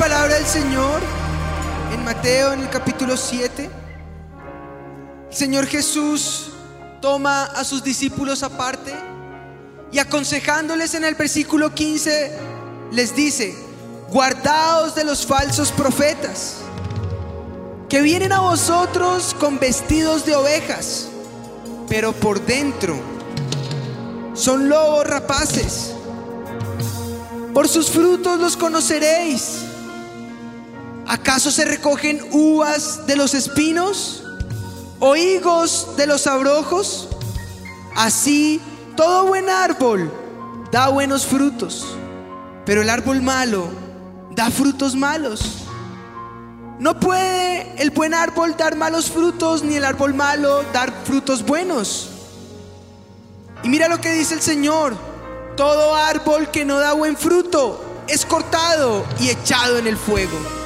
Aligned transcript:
palabra 0.00 0.36
del 0.36 0.46
Señor 0.46 0.98
en 1.92 2.02
Mateo 2.02 2.54
en 2.54 2.60
el 2.60 2.70
capítulo 2.70 3.18
7. 3.18 3.68
El 5.28 5.36
Señor 5.36 5.66
Jesús 5.66 6.52
toma 7.02 7.44
a 7.44 7.64
sus 7.64 7.84
discípulos 7.84 8.42
aparte 8.42 8.94
y 9.92 9.98
aconsejándoles 9.98 10.94
en 10.94 11.04
el 11.04 11.16
versículo 11.16 11.74
15 11.74 12.32
les 12.92 13.14
dice, 13.14 13.54
guardaos 14.08 14.94
de 14.94 15.04
los 15.04 15.26
falsos 15.26 15.70
profetas 15.70 16.54
que 17.90 18.00
vienen 18.00 18.32
a 18.32 18.40
vosotros 18.40 19.36
con 19.38 19.58
vestidos 19.58 20.24
de 20.24 20.34
ovejas, 20.34 21.08
pero 21.90 22.14
por 22.14 22.40
dentro 22.46 22.98
son 24.32 24.70
lobos 24.70 25.06
rapaces. 25.06 25.92
Por 27.52 27.68
sus 27.68 27.90
frutos 27.90 28.40
los 28.40 28.56
conoceréis. 28.56 29.66
¿Acaso 31.10 31.50
se 31.50 31.64
recogen 31.64 32.24
uvas 32.30 33.04
de 33.04 33.16
los 33.16 33.34
espinos 33.34 34.22
o 35.00 35.16
higos 35.16 35.96
de 35.96 36.06
los 36.06 36.28
abrojos? 36.28 37.08
Así, 37.96 38.60
todo 38.96 39.26
buen 39.26 39.48
árbol 39.50 40.08
da 40.70 40.88
buenos 40.88 41.26
frutos, 41.26 41.84
pero 42.64 42.82
el 42.82 42.88
árbol 42.88 43.22
malo 43.22 43.66
da 44.36 44.52
frutos 44.52 44.94
malos. 44.94 45.64
No 46.78 47.00
puede 47.00 47.74
el 47.82 47.90
buen 47.90 48.14
árbol 48.14 48.56
dar 48.56 48.76
malos 48.76 49.10
frutos, 49.10 49.64
ni 49.64 49.74
el 49.74 49.84
árbol 49.84 50.14
malo 50.14 50.62
dar 50.72 50.92
frutos 51.02 51.44
buenos. 51.44 52.08
Y 53.64 53.68
mira 53.68 53.88
lo 53.88 54.00
que 54.00 54.12
dice 54.12 54.34
el 54.34 54.42
Señor. 54.42 54.96
Todo 55.56 55.96
árbol 55.96 56.52
que 56.52 56.64
no 56.64 56.78
da 56.78 56.92
buen 56.92 57.16
fruto 57.16 57.84
es 58.06 58.24
cortado 58.24 59.04
y 59.18 59.30
echado 59.30 59.76
en 59.76 59.88
el 59.88 59.96
fuego. 59.96 60.59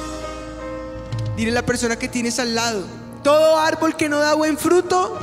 Dile 1.35 1.51
a 1.51 1.53
la 1.55 1.65
persona 1.65 1.97
que 1.97 2.07
tienes 2.07 2.39
al 2.39 2.55
lado. 2.55 2.85
Todo 3.23 3.59
árbol 3.59 3.97
que 3.97 4.07
no 4.07 4.19
da 4.19 4.33
buen 4.35 4.57
fruto 4.57 5.17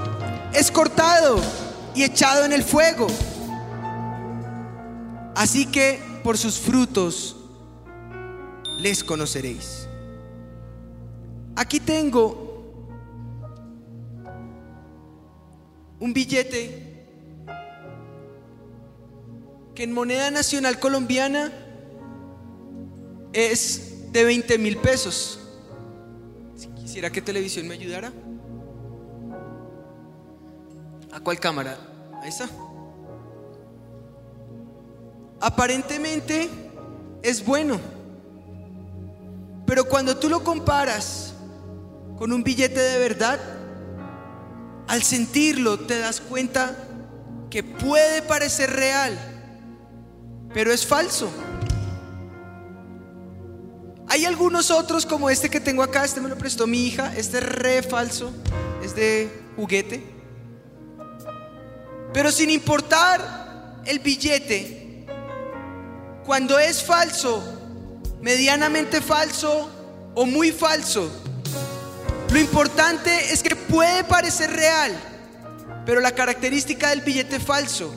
es 0.53 0.71
cortado 0.71 1.41
y 1.95 2.03
echado 2.03 2.45
en 2.45 2.53
el 2.53 2.63
fuego. 2.63 3.07
Así 5.35 5.67
que 5.67 6.01
por 6.23 6.37
sus 6.37 6.59
frutos 6.59 7.37
les 8.79 9.03
conoceréis. 9.03 9.89
Aquí 11.57 11.81
tengo 11.81 12.53
un 16.01 16.13
billete 16.13 17.07
que 19.75 19.85
en 19.85 19.93
moneda 19.93 20.31
nacional 20.31 20.79
colombiana 20.79 21.53
es 23.33 24.13
de 24.13 24.25
20 24.25 24.59
mil 24.59 24.77
pesos. 24.79 25.42
Si 26.93 26.97
quisiera 26.97 27.11
que 27.11 27.23
televisión 27.23 27.67
me 27.67 27.73
ayudara. 27.73 28.13
¿A 31.11 31.21
cuál 31.21 31.41
cámara? 31.41 31.79
Ahí 32.21 32.29
está. 32.29 32.51
Aparentemente 35.41 36.51
es 37.23 37.43
bueno. 37.47 37.81
Pero 39.65 39.87
cuando 39.87 40.19
tú 40.19 40.29
lo 40.29 40.45
comparas 40.45 41.33
con 42.19 42.31
un 42.31 42.45
billete 42.45 42.79
de 42.79 42.99
verdad, 42.99 43.41
al 44.87 45.03
sentirlo 45.03 45.79
te 45.79 45.99
das 45.99 46.21
cuenta 46.21 46.77
que 47.49 47.63
puede 47.63 48.21
parecer 48.21 48.69
real, 48.69 49.19
pero 50.53 50.71
es 50.71 50.87
falso. 50.87 51.31
Hay 54.13 54.27
algunos 54.27 54.71
otros 54.71 55.07
como 55.07 55.31
este 55.31 55.49
que 55.49 55.59
tengo 55.59 55.83
acá, 55.83 56.05
este 56.05 56.21
me 56.21 56.29
lo 56.29 56.37
prestó 56.37 56.67
mi 56.67 56.87
hija, 56.87 57.15
este 57.17 57.39
es 57.39 57.45
re 57.45 57.83
falso, 57.83 58.31
es 58.85 58.95
de 58.95 59.33
juguete. 59.57 60.03
Pero 62.13 62.31
sin 62.31 62.51
importar 62.51 63.81
el 63.87 64.01
billete, 64.01 65.07
cuando 66.27 66.59
es 66.59 66.85
falso, 66.85 67.43
medianamente 68.21 69.01
falso 69.01 69.71
o 70.15 70.27
muy 70.27 70.53
falso, 70.53 71.11
lo 72.31 72.39
importante 72.39 73.33
es 73.33 73.43
que 73.43 73.57
puede 73.57 74.05
parecer 74.05 74.51
real, 74.51 74.95
pero 75.87 76.03
la 76.03 76.13
característica 76.13 76.91
del 76.91 77.01
billete 77.01 77.41
falso 77.41 77.91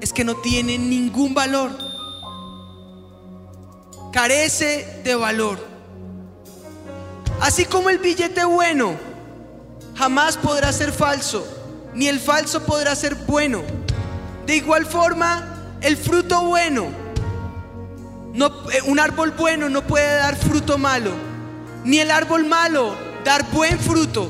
es 0.00 0.14
que 0.14 0.24
no 0.24 0.36
tiene 0.36 0.78
ningún 0.78 1.34
valor. 1.34 1.87
Carece 4.18 5.00
de 5.04 5.14
valor. 5.14 5.60
Así 7.40 7.64
como 7.64 7.88
el 7.88 7.98
billete 7.98 8.44
bueno 8.44 8.96
jamás 9.94 10.36
podrá 10.36 10.72
ser 10.72 10.90
falso, 10.90 11.46
ni 11.94 12.08
el 12.08 12.18
falso 12.18 12.64
podrá 12.66 12.96
ser 12.96 13.14
bueno. 13.14 13.62
De 14.44 14.56
igual 14.56 14.86
forma, 14.86 15.76
el 15.82 15.96
fruto 15.96 16.42
bueno, 16.46 16.88
no, 18.32 18.46
eh, 18.72 18.82
un 18.86 18.98
árbol 18.98 19.30
bueno 19.38 19.68
no 19.68 19.86
puede 19.86 20.16
dar 20.16 20.34
fruto 20.34 20.78
malo, 20.78 21.12
ni 21.84 22.00
el 22.00 22.10
árbol 22.10 22.44
malo 22.44 22.96
dar 23.24 23.48
buen 23.52 23.78
fruto. 23.78 24.28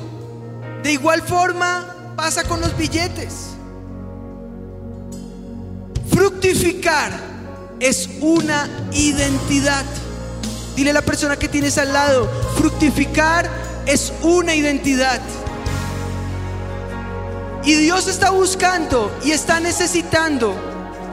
De 0.83 0.93
igual 0.93 1.23
forma 1.23 2.13
pasa 2.15 2.45
con 2.45 2.61
los 2.61 2.77
billetes. 2.77 3.53
Fructificar 6.11 7.28
es 7.81 8.09
una 8.21 8.69
identidad. 8.93 9.85
Dile 10.77 10.91
a 10.91 10.95
la 10.95 11.03
persona 11.03 11.37
que 11.37 11.49
tienes 11.49 11.79
al 11.79 11.93
lado, 11.93 12.31
fructificar 12.57 13.49
es 13.87 14.13
una 14.23 14.55
identidad. 14.55 15.21
Y 17.65 17.75
Dios 17.75 18.07
está 18.07 18.31
buscando 18.31 19.17
y 19.25 19.33
está 19.33 19.61
necesitando 19.61 20.55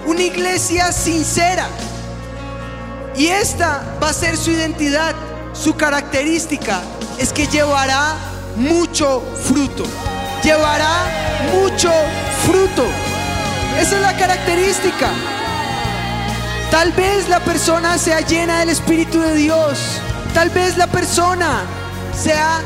una 0.06 0.22
iglesia 0.22 0.92
sincera. 0.92 1.68
Y 3.16 3.28
esta 3.28 3.98
va 4.02 4.10
a 4.10 4.14
ser 4.14 4.38
su 4.38 4.52
identidad, 4.52 5.16
su 5.54 5.76
característica, 5.76 6.82
es 7.18 7.32
que 7.32 7.48
llevará 7.48 8.16
mucho 8.56 9.24
fruto. 9.44 9.84
Llevará 10.44 11.08
mucho 11.54 11.92
fruto. 12.46 12.86
Esa 13.80 13.96
es 13.96 14.02
la 14.02 14.16
característica. 14.18 15.10
Tal 16.76 16.92
vez 16.92 17.30
la 17.30 17.40
persona 17.40 17.98
sea 17.98 18.20
llena 18.20 18.60
del 18.60 18.68
Espíritu 18.68 19.22
de 19.22 19.34
Dios. 19.36 19.80
Tal 20.34 20.50
vez 20.50 20.76
la 20.76 20.88
persona 20.88 21.64
sea 22.14 22.60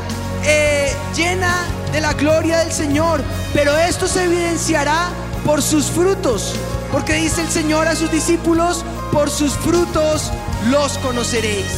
eh, 0.44 0.92
llena 1.14 1.54
de 1.92 2.00
la 2.00 2.12
gloria 2.14 2.58
del 2.58 2.72
Señor. 2.72 3.22
Pero 3.54 3.78
esto 3.78 4.08
se 4.08 4.24
evidenciará 4.24 5.10
por 5.46 5.62
sus 5.62 5.84
frutos. 5.86 6.56
Porque 6.90 7.14
dice 7.14 7.42
el 7.42 7.50
Señor 7.50 7.86
a 7.86 7.94
sus 7.94 8.10
discípulos, 8.10 8.84
por 9.12 9.30
sus 9.30 9.52
frutos 9.52 10.32
los 10.70 10.98
conoceréis. 10.98 11.70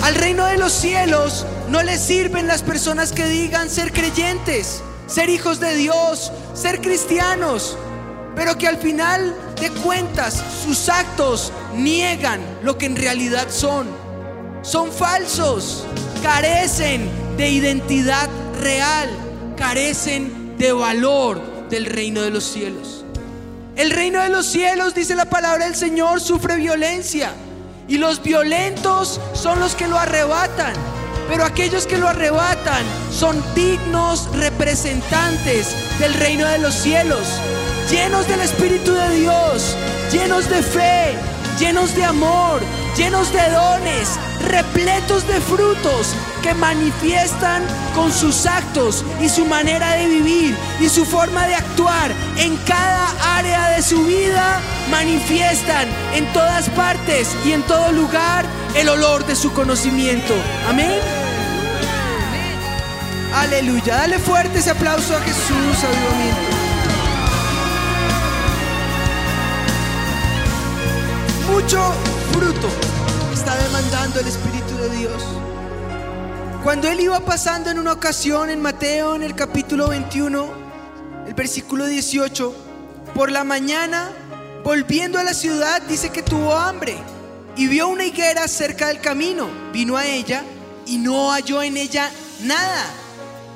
Al 0.00 0.14
reino 0.14 0.46
de 0.46 0.56
los 0.56 0.72
cielos 0.72 1.44
no 1.68 1.82
les 1.82 2.00
sirven 2.00 2.46
las 2.46 2.62
personas 2.62 3.12
que 3.12 3.26
digan 3.26 3.68
ser 3.68 3.92
creyentes, 3.92 4.82
ser 5.08 5.28
hijos 5.28 5.60
de 5.60 5.76
Dios, 5.76 6.32
ser 6.54 6.80
cristianos, 6.80 7.76
pero 8.34 8.56
que 8.56 8.66
al 8.66 8.78
final 8.78 9.36
de 9.60 9.70
cuentas 9.70 10.42
sus 10.64 10.88
actos 10.88 11.52
niegan 11.74 12.40
lo 12.62 12.78
que 12.78 12.86
en 12.86 12.96
realidad 12.96 13.48
son. 13.50 13.88
Son 14.62 14.92
falsos, 14.92 15.84
carecen 16.22 17.10
de 17.36 17.50
identidad 17.50 18.28
real, 18.60 19.08
carecen 19.56 20.56
de 20.58 20.72
valor 20.72 21.40
del 21.68 21.86
reino 21.86 22.22
de 22.22 22.30
los 22.30 22.44
cielos. 22.44 23.04
El 23.74 23.90
reino 23.90 24.20
de 24.22 24.28
los 24.28 24.46
cielos, 24.46 24.94
dice 24.94 25.14
la 25.14 25.24
palabra 25.24 25.64
del 25.64 25.74
Señor, 25.74 26.20
sufre 26.20 26.56
violencia 26.56 27.32
y 27.88 27.96
los 27.98 28.22
violentos 28.22 29.20
son 29.34 29.58
los 29.60 29.74
que 29.74 29.88
lo 29.88 29.98
arrebatan. 29.98 30.74
Pero 31.28 31.44
aquellos 31.44 31.86
que 31.86 31.96
lo 31.96 32.08
arrebatan 32.08 32.84
son 33.10 33.42
dignos 33.54 34.28
representantes 34.36 35.74
del 35.98 36.12
reino 36.14 36.46
de 36.46 36.58
los 36.58 36.74
cielos, 36.74 37.26
llenos 37.90 38.26
del 38.28 38.40
Espíritu 38.40 38.92
de 38.92 39.10
Dios, 39.20 39.76
llenos 40.10 40.48
de 40.48 40.62
fe, 40.62 41.14
llenos 41.58 41.94
de 41.94 42.04
amor, 42.04 42.60
llenos 42.96 43.32
de 43.32 43.50
dones, 43.50 44.18
repletos 44.48 45.26
de 45.26 45.40
frutos 45.40 46.14
que 46.42 46.54
manifiestan 46.54 47.62
con 47.94 48.12
sus 48.12 48.46
actos 48.46 49.04
y 49.20 49.28
su 49.28 49.44
manera 49.44 49.92
de 49.92 50.06
vivir 50.06 50.56
y 50.80 50.88
su 50.88 51.04
forma 51.04 51.46
de 51.46 51.54
actuar 51.54 52.10
en 52.36 52.56
cada 52.66 53.36
área 53.36 53.70
de 53.70 53.82
su 53.82 54.04
vida, 54.04 54.60
manifiestan 54.90 55.88
en 56.14 56.30
todas 56.32 56.68
partes 56.70 57.28
y 57.44 57.52
en 57.52 57.62
todo 57.62 57.92
lugar 57.92 58.44
el 58.74 58.88
olor 58.88 59.24
de 59.26 59.36
su 59.36 59.52
conocimiento. 59.52 60.34
Amén. 60.68 60.98
Aleluya. 63.34 63.96
Dale 63.96 64.18
fuerte 64.18 64.58
ese 64.58 64.70
aplauso 64.70 65.16
a 65.16 65.20
Jesús. 65.20 66.61
Mucho 71.52 71.92
fruto 72.32 72.66
está 73.30 73.54
demandando 73.54 74.20
el 74.20 74.26
Espíritu 74.26 74.74
de 74.78 74.96
Dios. 74.96 75.22
Cuando 76.64 76.88
él 76.88 77.00
iba 77.00 77.20
pasando 77.20 77.70
en 77.70 77.78
una 77.78 77.92
ocasión 77.92 78.48
en 78.48 78.62
Mateo, 78.62 79.14
en 79.14 79.22
el 79.22 79.34
capítulo 79.34 79.88
21, 79.88 80.48
el 81.26 81.34
versículo 81.34 81.84
18, 81.84 82.54
por 83.14 83.30
la 83.30 83.44
mañana, 83.44 84.10
volviendo 84.64 85.18
a 85.18 85.24
la 85.24 85.34
ciudad, 85.34 85.82
dice 85.82 86.08
que 86.08 86.22
tuvo 86.22 86.56
hambre 86.56 86.96
y 87.54 87.66
vio 87.66 87.88
una 87.88 88.06
higuera 88.06 88.48
cerca 88.48 88.88
del 88.88 89.02
camino. 89.02 89.46
Vino 89.74 89.98
a 89.98 90.06
ella 90.06 90.44
y 90.86 90.96
no 90.96 91.32
halló 91.32 91.62
en 91.62 91.76
ella 91.76 92.10
nada, 92.40 92.86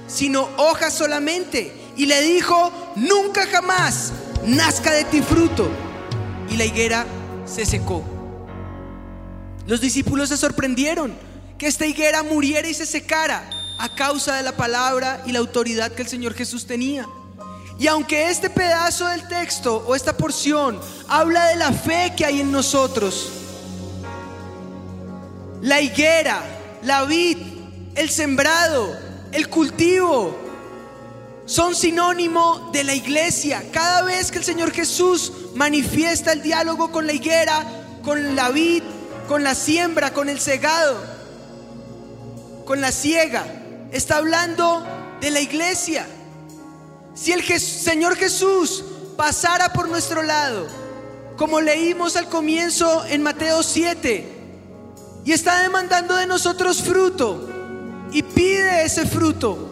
sino 0.07 0.51
hojas 0.59 0.93
solamente. 0.93 1.73
Y 1.97 2.05
le 2.05 2.21
dijo, 2.21 2.93
nunca 2.95 3.47
jamás 3.47 4.13
nazca 4.45 4.93
de 4.93 5.05
ti 5.05 5.23
fruto. 5.23 5.67
Y 6.51 6.59
la 6.59 6.67
higuera 6.67 7.07
se 7.47 7.65
secó. 7.65 8.03
Los 9.67 9.81
discípulos 9.81 10.29
se 10.29 10.37
sorprendieron 10.37 11.15
que 11.59 11.67
esta 11.67 11.87
higuera 11.87 12.23
muriera 12.23 12.69
y 12.69 12.75
se 12.75 12.87
secara 12.87 13.49
a 13.79 13.95
causa 13.95 14.35
de 14.37 14.43
la 14.43 14.57
palabra 14.57 15.23
y 15.27 15.33
la 15.33 15.39
autoridad 15.39 15.93
que 15.93 16.03
el 16.03 16.09
Señor 16.09 16.35
Jesús 16.35 16.67
tenía. 16.67 17.07
Y 17.79 17.89
aunque 17.89 18.31
este 18.31 18.49
pedazo 18.49 19.07
del 19.09 19.27
texto 19.29 19.85
o 19.87 19.95
esta 19.95 20.17
porción 20.17 20.81
habla 21.09 21.47
de 21.49 21.57
la 21.57 21.73
fe 21.73 22.15
que 22.17 22.25
hay 22.25 22.41
en 22.41 22.51
nosotros, 22.51 23.31
la 25.61 25.81
higuera, 25.81 26.43
la 26.83 27.05
vid, 27.05 27.39
el 27.95 28.09
sembrado, 28.09 28.97
el 29.33 29.49
cultivo, 29.49 30.46
son 31.47 31.75
sinónimo 31.75 32.71
de 32.73 32.85
la 32.85 32.95
iglesia. 32.95 33.65
Cada 33.73 34.03
vez 34.03 34.31
que 34.31 34.39
el 34.39 34.45
Señor 34.45 34.73
Jesús 34.73 35.33
manifiesta 35.55 36.33
el 36.33 36.43
diálogo 36.43 36.91
con 36.91 37.07
la 37.07 37.13
higuera, 37.13 37.65
con 38.03 38.35
la 38.35 38.51
vid, 38.51 38.83
con 39.29 39.43
la 39.43 39.55
siembra, 39.55 40.13
con 40.13 40.29
el 40.29 40.41
cegado, 40.41 40.97
con 42.65 42.81
la 42.81 42.93
ciega, 42.93 43.47
está 43.93 44.17
hablando 44.17 44.85
de 45.21 45.31
la 45.31 45.41
iglesia. 45.41 46.07
Si 47.15 47.33
el 47.33 47.43
Señor 47.43 48.17
Jesús 48.17 48.85
pasara 49.17 49.73
por 49.73 49.89
nuestro 49.89 50.23
lado, 50.23 50.67
como 51.37 51.61
leímos 51.61 52.17
al 52.17 52.29
comienzo 52.29 53.05
en 53.07 53.23
Mateo 53.23 53.63
7, 53.63 54.33
y 55.25 55.33
está 55.33 55.61
demandando 55.63 56.15
de 56.17 56.27
nosotros 56.27 56.83
fruto, 56.83 57.49
y 58.13 58.23
pide 58.23 58.85
ese 58.85 59.07
fruto, 59.07 59.71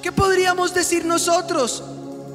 ¿qué 0.00 0.12
podríamos 0.12 0.74
decir 0.74 1.04
nosotros? 1.04 1.82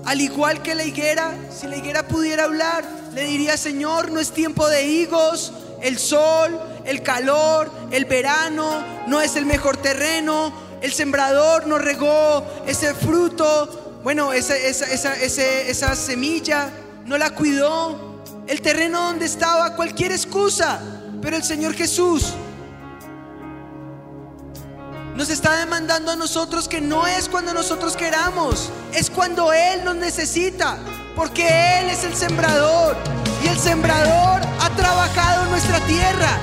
Al 0.06 0.22
igual 0.22 0.62
que 0.62 0.76
la 0.76 0.84
higuera, 0.84 1.34
si 1.52 1.68
la 1.68 1.78
higuera 1.78 2.08
pudiera 2.08 2.44
hablar, 2.44 2.86
le 3.14 3.24
diría, 3.26 3.58
Señor, 3.58 4.12
no 4.12 4.20
es 4.20 4.32
tiempo 4.32 4.68
de 4.68 4.86
higos, 4.86 5.52
el 5.82 5.98
sol, 5.98 6.60
el 6.86 7.02
calor, 7.02 7.72
el 7.92 8.06
verano, 8.06 8.84
no 9.08 9.22
es 9.22 9.36
el 9.36 9.46
mejor 9.46 9.78
terreno, 9.78 10.54
el 10.82 10.94
sembrador 10.94 11.66
no 11.66 11.78
regó 11.78 12.46
ese 12.68 12.94
fruto, 12.94 14.00
bueno, 14.04 14.34
esa, 14.34 14.56
esa, 14.56 15.96
semilla 15.96 16.70
no 17.06 17.18
la 17.18 17.32
cuidó, 17.32 18.22
el 18.48 18.62
terreno 18.62 19.02
donde 19.02 19.26
estaba, 19.26 19.76
cualquier 19.76 20.12
excusa, 20.12 20.80
pero 21.22 21.38
el 21.38 21.44
Señor 21.44 21.74
Jesús 21.74 22.34
nos 25.16 25.30
está 25.30 25.56
demandando 25.58 26.12
a 26.12 26.16
nosotros 26.16 26.68
que 26.68 26.82
no 26.82 27.08
es 27.08 27.30
cuando 27.30 27.54
nosotros 27.54 27.96
queramos, 27.96 28.70
es 28.94 29.10
cuando 29.10 29.54
Él 29.54 29.84
nos 29.86 29.96
necesita, 29.96 30.78
porque 31.16 31.48
Él 31.80 31.90
es 31.90 32.04
el 32.04 32.14
sembrador 32.16 32.98
y 33.44 33.48
el 33.48 33.58
sembrador 33.58 34.42
ha 34.60 34.70
trabajado 34.76 35.46
en 35.46 35.52
nuestra 35.52 35.80
tierra, 35.82 36.38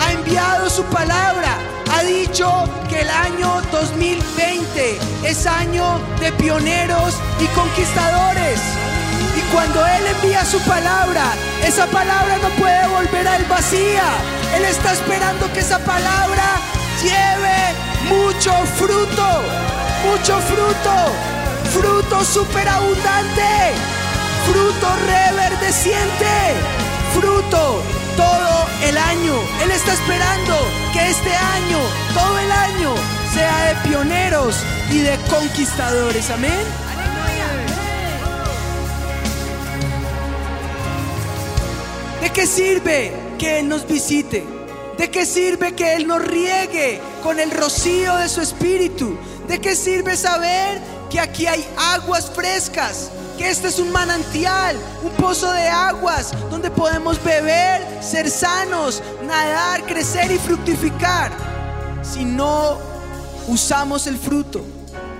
ha 0.00 0.12
enviado 0.12 0.70
su 0.70 0.84
palabra, 0.84 1.58
ha 1.92 2.02
dicho 2.04 2.48
que 2.88 3.00
el 3.00 3.10
año 3.10 3.60
2020 3.72 4.98
es 5.24 5.46
año 5.46 6.00
de 6.20 6.30
pioneros 6.32 7.14
y 7.40 7.46
conquistadores. 7.48 8.60
Y 9.36 9.40
cuando 9.52 9.84
Él 9.84 10.06
envía 10.14 10.44
su 10.44 10.60
palabra, 10.60 11.24
esa 11.64 11.86
palabra 11.86 12.38
no 12.38 12.48
puede 12.50 12.86
volver 12.88 13.26
a 13.26 13.36
él 13.36 13.44
vacía. 13.48 14.04
Él 14.54 14.64
está 14.64 14.92
esperando 14.92 15.52
que 15.52 15.60
esa 15.60 15.78
palabra 15.78 16.42
lleve 17.02 17.61
mucho 18.08 18.52
fruto, 18.76 19.28
mucho 20.04 20.40
fruto, 20.40 20.94
fruto 21.70 22.24
superabundante, 22.24 23.72
fruto 24.46 24.88
reverdeciente, 25.06 26.26
fruto 27.12 27.82
todo 28.16 28.66
el 28.84 28.96
año. 28.96 29.34
Él 29.62 29.70
está 29.70 29.92
esperando 29.92 30.54
que 30.92 31.10
este 31.10 31.34
año, 31.34 31.78
todo 32.14 32.38
el 32.38 32.52
año, 32.52 32.94
sea 33.32 33.66
de 33.66 33.88
pioneros 33.88 34.56
y 34.90 34.98
de 34.98 35.16
conquistadores. 35.30 36.30
Amén. 36.30 36.64
¿De 42.20 42.30
qué 42.30 42.46
sirve 42.46 43.12
que 43.38 43.60
Él 43.60 43.68
nos 43.68 43.86
visite? 43.86 44.44
¿De 44.96 45.10
qué 45.10 45.26
sirve 45.26 45.74
que 45.74 45.94
Él 45.94 46.06
nos 46.06 46.22
riegue 46.24 47.00
con 47.22 47.38
el 47.40 47.50
rocío 47.50 48.16
de 48.16 48.28
su 48.28 48.40
espíritu? 48.40 49.16
¿De 49.48 49.60
qué 49.60 49.74
sirve 49.76 50.16
saber 50.16 50.80
que 51.10 51.20
aquí 51.20 51.46
hay 51.46 51.66
aguas 51.76 52.30
frescas? 52.30 53.10
Que 53.38 53.48
este 53.48 53.68
es 53.68 53.78
un 53.78 53.90
manantial, 53.90 54.76
un 55.02 55.10
pozo 55.12 55.50
de 55.52 55.68
aguas 55.68 56.32
donde 56.50 56.70
podemos 56.70 57.22
beber, 57.22 57.86
ser 58.02 58.30
sanos, 58.30 59.02
nadar, 59.24 59.84
crecer 59.84 60.30
y 60.30 60.38
fructificar. 60.38 61.32
Si 62.02 62.24
no 62.24 62.78
usamos 63.48 64.06
el 64.06 64.18
fruto, 64.18 64.62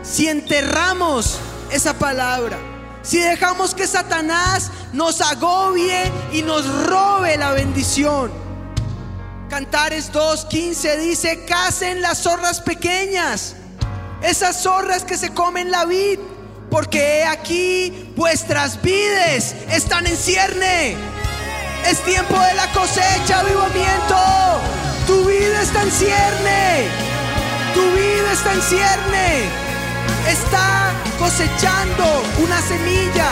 si 0.03 0.29
enterramos 0.29 1.39
esa 1.71 1.95
palabra, 1.95 2.59
si 3.03 3.19
dejamos 3.19 3.75
que 3.75 3.87
Satanás 3.87 4.71
nos 4.93 5.21
agobie 5.21 6.11
y 6.33 6.43
nos 6.43 6.67
robe 6.87 7.37
la 7.37 7.53
bendición. 7.53 8.42
Cantares 9.53 10.11
2.15 10.15 10.97
dice, 10.97 11.45
casen 11.45 12.01
las 12.01 12.23
zorras 12.23 12.63
pequeñas, 12.63 13.55
esas 14.23 14.63
zorras 14.63 15.05
que 15.05 15.19
se 15.19 15.35
comen 15.35 15.71
la 15.71 15.85
vid, 15.85 16.19
porque 16.71 17.19
he 17.19 17.25
aquí 17.27 18.11
vuestras 18.17 18.81
vides 18.81 19.55
están 19.71 20.07
en 20.07 20.17
cierne. 20.17 20.97
Es 21.87 22.03
tiempo 22.03 22.33
de 22.33 22.55
la 22.55 22.67
cosecha, 22.73 23.41
avivamiento. 23.41 24.17
Tu 25.07 25.23
vida 25.27 25.61
está 25.61 25.83
en 25.83 25.91
cierne. 25.91 26.89
Tu 27.75 27.83
vida 27.83 28.33
está 28.33 28.55
en 28.55 28.63
cierne. 28.63 29.43
Está 30.31 30.95
cosechando 31.19 32.23
una 32.43 32.59
semilla 32.63 33.29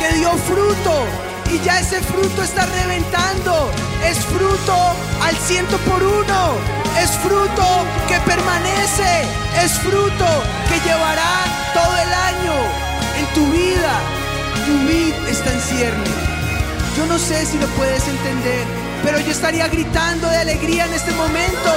que 0.00 0.16
dio 0.16 0.30
fruto 0.30 1.31
y 1.52 1.60
ya 1.64 1.80
ese 1.80 2.00
fruto 2.00 2.42
está 2.42 2.66
reventando. 2.66 3.70
Es 4.04 4.18
fruto 4.18 4.74
al 5.22 5.36
ciento 5.36 5.76
por 5.78 6.02
uno. 6.02 6.54
Es 7.00 7.10
fruto 7.18 7.66
que 8.08 8.18
permanece. 8.20 9.24
Es 9.62 9.72
fruto 9.78 10.26
que 10.68 10.80
llevará 10.88 11.44
todo 11.74 11.94
el 11.96 12.12
año 12.12 12.54
en 13.18 13.26
tu 13.34 13.46
vida. 13.52 13.92
Tu 14.66 14.78
vida 14.88 15.28
está 15.28 15.52
en 15.52 15.60
cierne. 15.60 16.10
Yo 16.96 17.06
no 17.06 17.18
sé 17.18 17.46
si 17.46 17.58
lo 17.58 17.66
puedes 17.68 18.06
entender, 18.06 18.66
pero 19.02 19.18
yo 19.20 19.32
estaría 19.32 19.66
gritando 19.68 20.28
de 20.28 20.36
alegría 20.36 20.84
en 20.84 20.92
este 20.92 21.10
momento. 21.12 21.70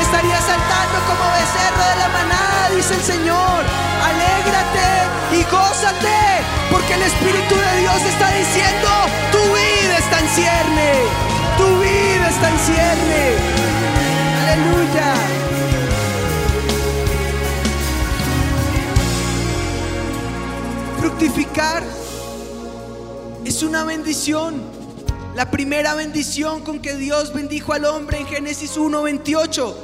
Estaría 0.00 0.38
saltando 0.38 0.96
como 1.06 1.24
becerro 1.32 1.84
de 1.90 1.96
la 2.02 2.08
manada, 2.08 2.70
dice 2.76 2.94
el 2.94 3.02
Señor. 3.02 3.60
Alégrate 4.04 5.14
y 5.32 5.42
gózate, 5.50 6.18
porque 6.70 6.94
el 6.94 7.02
Espíritu 7.02 7.54
de 7.56 7.80
Dios 7.80 8.02
está 8.02 8.30
diciendo, 8.30 8.88
cierne, 10.34 10.92
tu 11.56 11.78
vida 11.78 12.28
está 12.28 12.50
en 12.50 12.58
cierne. 12.58 13.22
Aleluya. 14.42 15.14
Fructificar 20.98 21.84
es 23.44 23.62
una 23.62 23.84
bendición. 23.84 24.60
La 25.36 25.50
primera 25.50 25.94
bendición 25.94 26.62
con 26.62 26.80
que 26.80 26.94
Dios 26.94 27.32
bendijo 27.32 27.72
al 27.72 27.84
hombre 27.84 28.18
en 28.18 28.26
Génesis 28.26 28.76
1:28. 28.76 29.76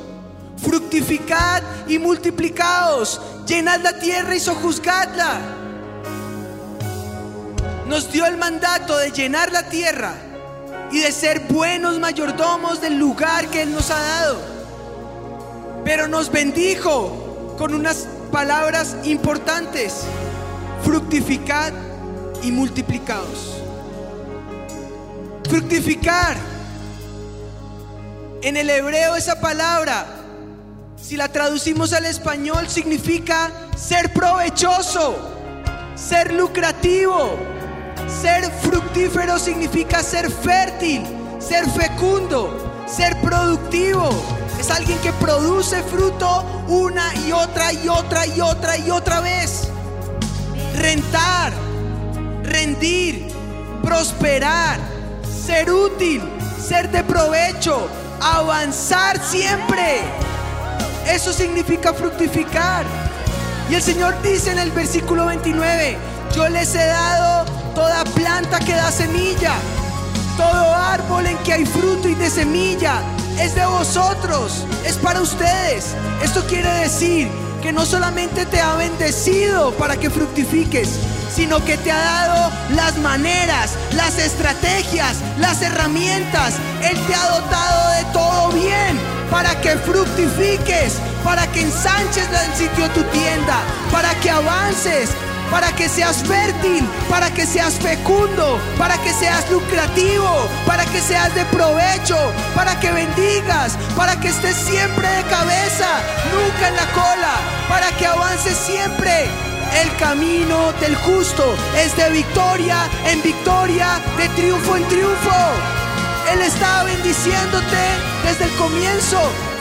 Fructificad 0.57 1.63
y 1.87 1.99
multiplicaos, 1.99 3.21
llenad 3.47 3.81
la 3.83 3.99
tierra 4.01 4.35
y 4.35 4.41
sojuzgadla. 4.41 5.41
Nos 7.87 8.11
dio 8.11 8.27
el 8.27 8.37
mandato 8.37 8.97
de 8.99 9.11
llenar 9.11 9.53
la 9.53 9.69
tierra 9.69 10.30
y 10.93 11.01
de 11.01 11.13
ser 11.13 11.41
buenos 11.49 11.99
mayordomos 11.99 12.81
del 12.81 12.99
lugar 12.99 13.49
que 13.49 13.63
Él 13.63 13.73
nos 13.73 13.91
ha 13.91 14.01
dado. 14.01 14.39
Pero 15.85 16.09
nos 16.09 16.31
bendijo 16.31 17.55
con 17.59 17.75
unas 17.75 18.07
palabras 18.31 18.97
importantes. 19.05 20.03
Fructificad 20.83 21.73
y 22.43 22.53
multiplicaos 22.53 23.61
fructificar. 25.51 26.37
En 28.43 28.57
el 28.57 28.71
hebreo 28.71 29.17
esa 29.17 29.41
palabra, 29.41 30.07
si 30.97 31.17
la 31.17 31.29
traducimos 31.29 31.93
al 31.93 32.07
español, 32.07 32.69
significa 32.69 33.51
ser 33.77 34.13
provechoso, 34.15 35.19
ser 35.97 36.33
lucrativo. 36.33 37.37
Ser 38.09 38.51
fructífero 38.63 39.39
significa 39.39 40.03
ser 40.03 40.31
fértil, 40.31 41.03
ser 41.39 41.69
fecundo, 41.71 42.85
ser 42.87 43.21
productivo. 43.21 44.11
Es 44.59 44.71
alguien 44.71 44.99
que 44.99 45.13
produce 45.15 45.83
fruto 45.83 46.45
una 46.69 47.15
y 47.27 47.33
otra 47.33 47.73
y 47.73 47.89
otra 47.89 48.27
y 48.27 48.41
otra 48.41 48.79
y 48.79 48.91
otra 48.91 49.21
vez. 49.21 49.69
Rentar, 50.77 51.53
rendir, 52.45 53.29
prosperar, 53.83 54.79
ser 55.47 55.71
útil, 55.71 56.23
ser 56.63 56.91
de 56.91 57.03
provecho, 57.03 57.89
avanzar 58.21 59.19
siempre. 59.23 60.03
Eso 61.09 61.33
significa 61.33 61.93
fructificar. 61.95 62.85
Y 63.69 63.75
el 63.75 63.83
Señor 63.83 64.21
dice 64.23 64.53
en 64.53 64.59
el 64.59 64.71
versículo 64.73 65.27
29, 65.27 65.97
yo 66.35 66.49
les 66.49 66.75
he 66.75 66.87
dado 66.87 67.50
planta 68.21 68.59
que 68.59 68.75
da 68.75 68.91
semilla, 68.93 69.55
todo 70.37 70.75
árbol 70.75 71.27
en 71.27 71.39
que 71.39 71.55
hay 71.55 71.65
fruto 71.65 72.07
y 72.07 72.15
de 72.15 72.29
semilla, 72.29 73.01
es 73.39 73.55
de 73.55 73.65
vosotros, 73.65 74.67
es 74.85 74.97
para 74.99 75.23
ustedes. 75.23 75.95
Esto 76.23 76.45
quiere 76.47 76.71
decir 76.81 77.31
que 77.63 77.73
no 77.73 77.87
solamente 77.87 78.45
te 78.45 78.61
ha 78.61 78.75
bendecido 78.75 79.73
para 79.73 79.97
que 79.97 80.11
fructifiques, 80.11 80.91
sino 81.35 81.65
que 81.65 81.79
te 81.79 81.91
ha 81.91 81.99
dado 81.99 82.53
las 82.77 82.99
maneras, 82.99 83.71
las 83.97 84.19
estrategias, 84.19 85.17
las 85.39 85.63
herramientas. 85.63 86.55
Él 86.83 86.99
te 87.07 87.15
ha 87.15 87.27
dotado 87.41 87.91
de 87.97 88.05
todo 88.13 88.53
bien 88.53 88.99
para 89.31 89.59
que 89.63 89.79
fructifiques, 89.79 90.99
para 91.25 91.47
que 91.53 91.63
ensanches 91.63 92.29
el 92.29 92.55
sitio 92.55 92.85
de 92.85 92.91
tu 92.91 93.03
tienda, 93.05 93.63
para 93.91 94.15
que 94.21 94.31
avances, 94.31 95.11
para 95.51 95.73
que 95.73 95.89
seas 95.89 96.23
fértil, 96.23 96.87
para 97.09 97.31
que 97.31 97.47
seas 97.47 97.75
fecundo, 97.75 98.61
para 98.79 98.97
que 98.99 99.13
seas 99.13 99.51
lucrativo, 99.51 100.49
para 100.67 100.85
que 100.85 101.01
seas 101.01 101.35
de 101.35 101.45
provecho, 101.47 102.17
para 102.55 102.79
que 102.79 102.91
bendigas, 102.93 103.77
para 103.97 104.19
que 104.21 104.29
estés 104.29 104.57
siempre 104.57 105.09
de 105.09 105.23
cabeza, 105.25 105.89
nunca 106.33 106.69
en 106.69 106.77
la 106.77 106.87
cola, 106.93 107.35
para 107.69 107.91
que 107.97 108.07
avances 108.07 108.57
siempre. 108.57 109.29
El 109.83 109.97
camino 109.99 110.73
del 110.81 110.97
justo 110.97 111.55
es 111.77 111.97
de 111.97 112.11
victoria 112.11 112.89
en 113.07 113.23
victoria, 113.23 114.01
de 114.17 114.29
triunfo 114.31 114.77
en 114.77 114.85
triunfo. 114.89 115.37
Él 116.33 116.43
está 116.43 116.85
bendiciéndote 116.85 117.85
desde 118.25 118.45
el 118.45 118.51
comienzo. 118.57 119.19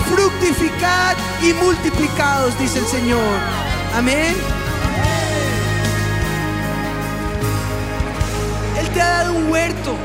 Fructificad 0.10 1.16
y 1.44 1.54
multiplicados, 1.54 2.58
dice 2.58 2.80
el 2.80 2.88
Señor. 2.88 3.40
Amén. 3.96 4.59
Te 8.94 9.02
ha 9.02 9.10
dado 9.10 9.34
un 9.34 9.52
huerto. 9.52 9.96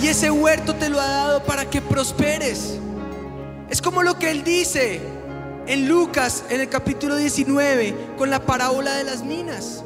Y 0.00 0.08
ese 0.08 0.30
huerto 0.30 0.74
te 0.74 0.88
lo 0.88 1.00
ha 1.00 1.06
dado 1.06 1.44
para 1.44 1.68
que 1.68 1.80
prosperes. 1.80 2.78
Es 3.70 3.80
como 3.80 4.02
lo 4.02 4.18
que 4.18 4.30
Él 4.30 4.44
dice 4.44 5.00
en 5.66 5.88
Lucas, 5.88 6.44
en 6.50 6.60
el 6.60 6.68
capítulo 6.68 7.16
19, 7.16 8.14
con 8.18 8.30
la 8.30 8.44
parábola 8.44 8.94
de 8.94 9.04
las 9.04 9.22
minas. 9.22 9.84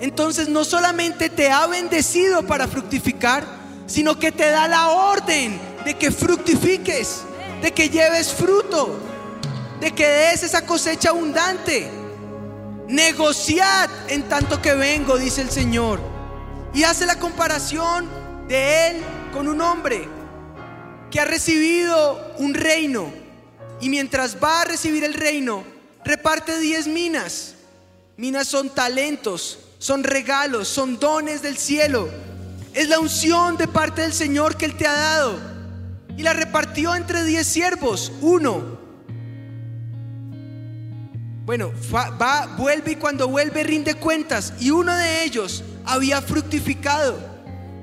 Entonces 0.00 0.48
no 0.48 0.64
solamente 0.64 1.30
te 1.30 1.50
ha 1.50 1.66
bendecido 1.66 2.46
para 2.46 2.68
fructificar, 2.68 3.44
sino 3.86 4.18
que 4.18 4.32
te 4.32 4.50
da 4.50 4.68
la 4.68 4.88
orden 4.88 5.58
de 5.84 5.94
que 5.94 6.10
fructifiques, 6.10 7.22
de 7.62 7.72
que 7.72 7.88
lleves 7.88 8.32
fruto, 8.32 8.98
de 9.80 9.92
que 9.92 10.06
des 10.06 10.42
esa 10.42 10.66
cosecha 10.66 11.10
abundante. 11.10 11.90
Negociad 12.88 13.88
en 14.08 14.28
tanto 14.28 14.60
que 14.60 14.74
vengo, 14.74 15.16
dice 15.16 15.40
el 15.40 15.50
Señor. 15.50 16.13
Y 16.74 16.82
hace 16.82 17.06
la 17.06 17.20
comparación 17.20 18.08
de 18.48 18.88
él 18.88 18.96
con 19.32 19.46
un 19.46 19.60
hombre 19.60 20.08
que 21.10 21.20
ha 21.20 21.24
recibido 21.24 22.34
un 22.38 22.52
reino 22.52 23.12
y 23.80 23.88
mientras 23.88 24.42
va 24.42 24.62
a 24.62 24.64
recibir 24.64 25.04
el 25.04 25.14
reino, 25.14 25.62
reparte 26.04 26.58
10 26.58 26.88
minas. 26.88 27.54
Minas 28.16 28.48
son 28.48 28.70
talentos, 28.70 29.58
son 29.78 30.02
regalos, 30.02 30.66
son 30.66 30.98
dones 30.98 31.42
del 31.42 31.56
cielo. 31.56 32.08
Es 32.72 32.88
la 32.88 32.98
unción 32.98 33.56
de 33.56 33.68
parte 33.68 34.02
del 34.02 34.12
Señor 34.12 34.56
que 34.56 34.64
Él 34.64 34.76
te 34.76 34.86
ha 34.86 34.94
dado. 34.94 35.38
Y 36.16 36.22
la 36.22 36.32
repartió 36.32 36.94
entre 36.94 37.22
10 37.24 37.46
siervos, 37.46 38.10
uno. 38.20 38.78
Bueno, 41.44 41.72
va, 41.92 42.46
vuelve 42.56 42.92
y 42.92 42.96
cuando 42.96 43.28
vuelve 43.28 43.62
rinde 43.62 43.94
cuentas. 43.94 44.54
Y 44.58 44.70
uno 44.70 44.96
de 44.96 45.24
ellos 45.24 45.62
había 45.84 46.22
fructificado. 46.22 47.18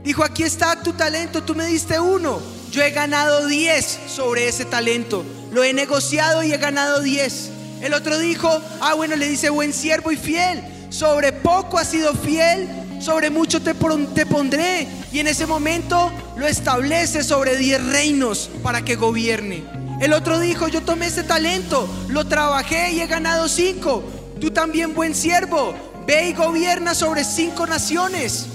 Dijo, 0.04 0.24
aquí 0.24 0.44
está 0.44 0.82
tu 0.82 0.94
talento, 0.94 1.44
tú 1.44 1.56
me 1.56 1.66
diste 1.66 2.00
uno. 2.00 2.42
Yo 2.72 2.82
he 2.82 2.92
ganado 2.92 3.48
10 3.48 4.00
sobre 4.08 4.48
ese 4.48 4.66
talento. 4.66 5.24
Lo 5.52 5.64
he 5.64 5.74
negociado 5.74 6.44
y 6.44 6.54
he 6.54 6.58
ganado 6.58 7.02
10. 7.02 7.50
El 7.82 7.94
otro 7.94 8.18
dijo, 8.18 8.50
ah, 8.80 8.94
bueno, 8.94 9.16
le 9.16 9.28
dice, 9.28 9.50
buen 9.50 9.74
siervo 9.74 10.12
y 10.12 10.18
fiel. 10.18 10.64
Sobre 10.90 11.34
poco 11.34 11.78
has 11.78 11.90
sido 11.90 12.14
fiel, 12.14 12.68
sobre 13.00 13.30
mucho 13.30 13.62
te, 13.62 13.74
te 13.74 14.26
pondré. 14.26 14.88
Y 15.12 15.20
en 15.20 15.28
ese 15.28 15.46
momento 15.46 16.12
lo 16.38 16.48
establece 16.48 17.24
sobre 17.24 17.58
10 17.58 17.86
reinos 17.88 18.50
para 18.64 18.84
que 18.84 18.96
gobierne. 18.96 19.64
El 20.00 20.14
otro 20.14 20.40
dijo, 20.40 20.68
yo 20.68 20.82
tomé 20.82 21.08
ese 21.08 21.24
talento, 21.24 21.88
lo 22.10 22.26
trabajé 22.26 22.92
y 22.94 23.02
he 23.02 23.08
ganado 23.08 23.48
5. 23.48 24.04
Tú 24.40 24.50
también, 24.50 24.96
buen 24.96 25.14
siervo, 25.14 25.76
Ve 26.06 26.30
y 26.30 26.34
gobierna 26.34 26.96
sobre 26.96 27.24
cinco 27.24 27.68
naciones. 27.68 28.48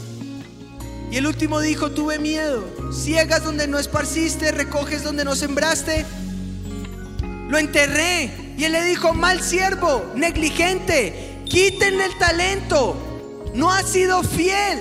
Y 1.11 1.17
el 1.17 1.27
último 1.27 1.61
dijo, 1.61 1.93
tuve 1.93 2.19
miedo. 2.19 2.65
Ciegas 2.93 3.45
donde 3.45 3.69
no 3.69 3.79
esparciste, 3.79 4.51
recoges 4.51 5.05
donde 5.05 5.25
no 5.25 5.37
sembraste. 5.37 6.05
Lo 7.49 7.59
enterré. 7.59 8.31
Y 8.59 8.65
él 8.65 8.73
le 8.73 8.85
dijo, 8.85 9.15
mal 9.15 9.43
siervo, 9.43 10.13
negligente, 10.15 11.43
quítenle 11.45 12.07
el 12.07 12.19
talento. 12.19 12.97
No 13.55 13.71
ha 13.71 13.83
sido 13.83 14.23
fiel. 14.23 14.79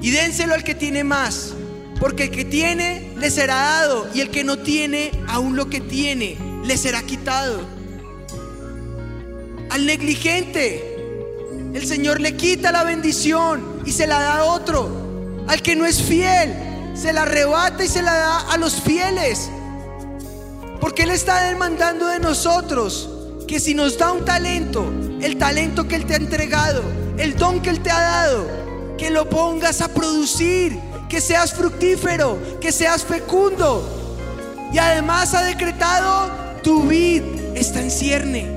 Y 0.00 0.10
dénselo 0.10 0.54
al 0.54 0.64
que 0.64 0.74
tiene 0.74 1.04
más. 1.04 1.52
Porque 2.00 2.24
el 2.24 2.30
que 2.30 2.44
tiene 2.44 3.12
le 3.18 3.30
será 3.30 3.56
dado. 3.56 4.08
Y 4.14 4.20
el 4.20 4.30
que 4.30 4.42
no 4.42 4.58
tiene, 4.58 5.12
aún 5.28 5.56
lo 5.56 5.68
que 5.68 5.80
tiene, 5.80 6.38
le 6.64 6.76
será 6.78 7.02
quitado 7.02 7.81
al 9.72 9.86
negligente. 9.86 10.96
El 11.72 11.86
Señor 11.86 12.20
le 12.20 12.36
quita 12.36 12.72
la 12.72 12.84
bendición 12.84 13.80
y 13.86 13.92
se 13.92 14.06
la 14.06 14.20
da 14.20 14.38
a 14.38 14.44
otro. 14.44 15.44
Al 15.48 15.62
que 15.62 15.74
no 15.74 15.86
es 15.86 16.02
fiel, 16.02 16.54
se 16.94 17.12
la 17.12 17.22
arrebata 17.22 17.82
y 17.82 17.88
se 17.88 18.02
la 18.02 18.12
da 18.12 18.52
a 18.52 18.58
los 18.58 18.74
fieles. 18.74 19.50
Porque 20.78 21.04
Él 21.04 21.10
está 21.10 21.48
demandando 21.48 22.06
de 22.06 22.20
nosotros 22.20 23.08
que 23.48 23.58
si 23.60 23.74
nos 23.74 23.96
da 23.96 24.12
un 24.12 24.24
talento, 24.26 24.84
el 25.22 25.38
talento 25.38 25.88
que 25.88 25.96
Él 25.96 26.04
te 26.04 26.14
ha 26.14 26.18
entregado, 26.18 26.82
el 27.16 27.36
don 27.36 27.62
que 27.62 27.70
Él 27.70 27.80
te 27.80 27.90
ha 27.90 28.00
dado, 28.00 28.46
que 28.98 29.10
lo 29.10 29.28
pongas 29.30 29.80
a 29.80 29.88
producir, 29.88 30.78
que 31.08 31.22
seas 31.22 31.54
fructífero, 31.54 32.38
que 32.60 32.72
seas 32.72 33.04
fecundo. 33.04 33.88
Y 34.70 34.78
además 34.78 35.32
ha 35.32 35.42
decretado, 35.44 36.30
tu 36.62 36.82
vid 36.82 37.22
está 37.54 37.80
en 37.80 37.90
cierne 37.90 38.51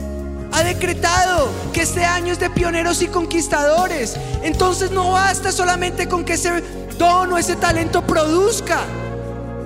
ha 0.56 0.64
decretado 0.64 1.50
que 1.74 1.82
este 1.82 2.06
año 2.06 2.32
es 2.32 2.40
de 2.40 2.50
pioneros 2.50 3.02
y 3.02 3.08
conquistadores. 3.08 4.16
Entonces 4.42 4.90
no 4.90 5.12
basta 5.12 5.52
solamente 5.52 6.08
con 6.08 6.24
que 6.24 6.34
ese 6.34 6.64
don 6.98 7.34
o 7.34 7.38
ese 7.38 7.58
talento 7.58 8.02
produzca. 8.08 8.80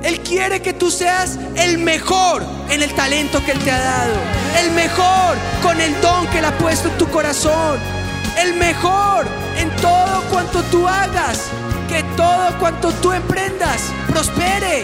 Él 0.03 0.19
quiere 0.22 0.63
que 0.63 0.74
tú 0.74 0.89
seas 0.89 1.38
el 1.55 1.77
mejor 1.77 2.43
en 2.72 2.81
el 2.81 2.91
talento 2.96 3.43
que 3.46 3.51
Él 3.51 3.60
te 3.60 3.72
ha 3.72 3.79
dado. 3.79 4.13
El 4.60 4.72
mejor 4.72 5.38
con 5.62 5.79
el 5.79 6.01
don 6.01 6.25
que 6.29 6.39
Él 6.39 6.46
ha 6.46 6.58
puesto 6.58 6.88
en 6.88 6.98
tu 6.98 7.08
corazón. 7.10 7.77
El 8.39 8.55
mejor 8.55 9.27
en 9.58 9.69
todo 9.75 10.24
cuanto 10.31 10.63
tú 10.72 10.88
hagas. 10.88 11.50
Que 11.88 12.01
todo 12.17 12.58
cuanto 12.60 12.91
tú 12.93 13.12
emprendas 13.12 13.81
prospere. 14.08 14.84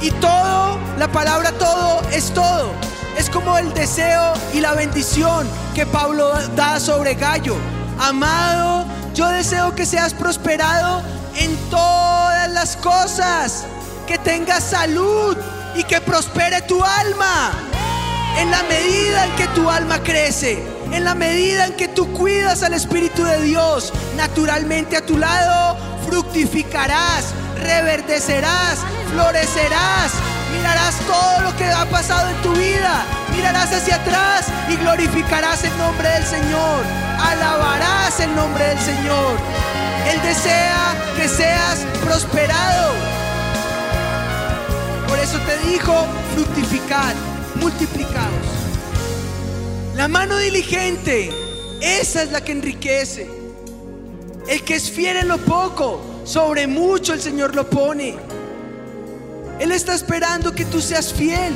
Y 0.00 0.10
todo, 0.12 0.78
la 0.98 1.08
palabra 1.10 1.50
todo 1.52 2.02
es 2.12 2.32
todo. 2.32 2.91
Es 3.18 3.28
como 3.28 3.58
el 3.58 3.72
deseo 3.74 4.34
y 4.52 4.60
la 4.60 4.74
bendición 4.74 5.46
que 5.74 5.86
Pablo 5.86 6.32
da 6.56 6.80
sobre 6.80 7.14
Gallo. 7.14 7.56
Amado, 7.98 8.86
yo 9.14 9.28
deseo 9.28 9.74
que 9.74 9.86
seas 9.86 10.14
prosperado 10.14 11.02
en 11.36 11.56
todas 11.70 12.50
las 12.50 12.76
cosas, 12.76 13.64
que 14.06 14.18
tengas 14.18 14.64
salud 14.64 15.36
y 15.76 15.84
que 15.84 16.00
prospere 16.00 16.62
tu 16.62 16.82
alma. 16.82 17.52
En 18.38 18.50
la 18.50 18.62
medida 18.62 19.26
en 19.26 19.36
que 19.36 19.46
tu 19.48 19.68
alma 19.68 20.02
crece, 20.02 20.66
en 20.90 21.04
la 21.04 21.14
medida 21.14 21.66
en 21.66 21.74
que 21.74 21.88
tú 21.88 22.12
cuidas 22.12 22.62
al 22.62 22.72
Espíritu 22.72 23.24
de 23.24 23.42
Dios, 23.42 23.92
naturalmente 24.16 24.96
a 24.96 25.04
tu 25.04 25.18
lado 25.18 25.76
fructificarás, 26.06 27.26
reverdecerás, 27.60 28.78
florecerás, 29.12 30.12
mirarás 30.52 30.98
todo 31.06 31.40
lo 31.40 31.56
que 31.56 31.64
ha 31.64 31.84
pasado 31.86 32.28
en 32.28 32.42
tu 32.42 32.52
vida, 32.52 33.04
mirarás 33.34 33.72
hacia 33.72 33.96
atrás 33.96 34.46
y 34.68 34.76
glorificarás 34.76 35.64
el 35.64 35.76
nombre 35.78 36.08
del 36.08 36.24
Señor, 36.24 36.84
alabarás 37.18 38.20
el 38.20 38.34
nombre 38.34 38.64
del 38.68 38.78
Señor. 38.78 39.38
Él 40.10 40.20
desea 40.22 40.94
que 41.16 41.28
seas 41.28 41.86
prosperado. 42.04 42.92
Por 45.08 45.18
eso 45.18 45.38
te 45.40 45.70
dijo, 45.70 46.06
fructificad, 46.34 47.14
multiplicados. 47.56 48.62
La 49.96 50.08
mano 50.08 50.36
diligente, 50.38 51.30
esa 51.80 52.22
es 52.22 52.32
la 52.32 52.42
que 52.42 52.52
enriquece. 52.52 53.30
El 54.48 54.64
que 54.64 54.74
es 54.74 54.90
fiel 54.90 55.18
en 55.18 55.28
lo 55.28 55.38
poco, 55.38 56.00
sobre 56.24 56.66
mucho 56.66 57.12
el 57.12 57.20
Señor 57.20 57.54
lo 57.54 57.68
pone. 57.68 58.16
Él 59.62 59.70
está 59.70 59.94
esperando 59.94 60.52
que 60.52 60.64
tú 60.64 60.80
seas 60.80 61.12
fiel, 61.12 61.54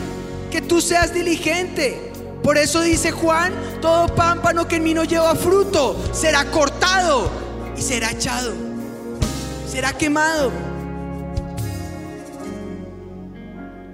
que 0.53 0.63
tú 0.63 0.81
seas 0.81 1.13
diligente. 1.13 2.13
Por 2.41 2.57
eso 2.57 2.81
dice 2.81 3.11
Juan, 3.11 3.53
todo 3.83 4.15
pámpano 4.15 4.69
que 4.69 4.77
en 4.77 4.85
mí 4.85 4.95
no 4.95 5.03
lleva 5.03 5.35
fruto 5.35 6.01
será 6.13 6.45
cortado 6.45 7.29
y 7.77 7.83
será 7.83 8.13
echado, 8.13 8.55
será 9.69 9.93
quemado. 9.93 10.53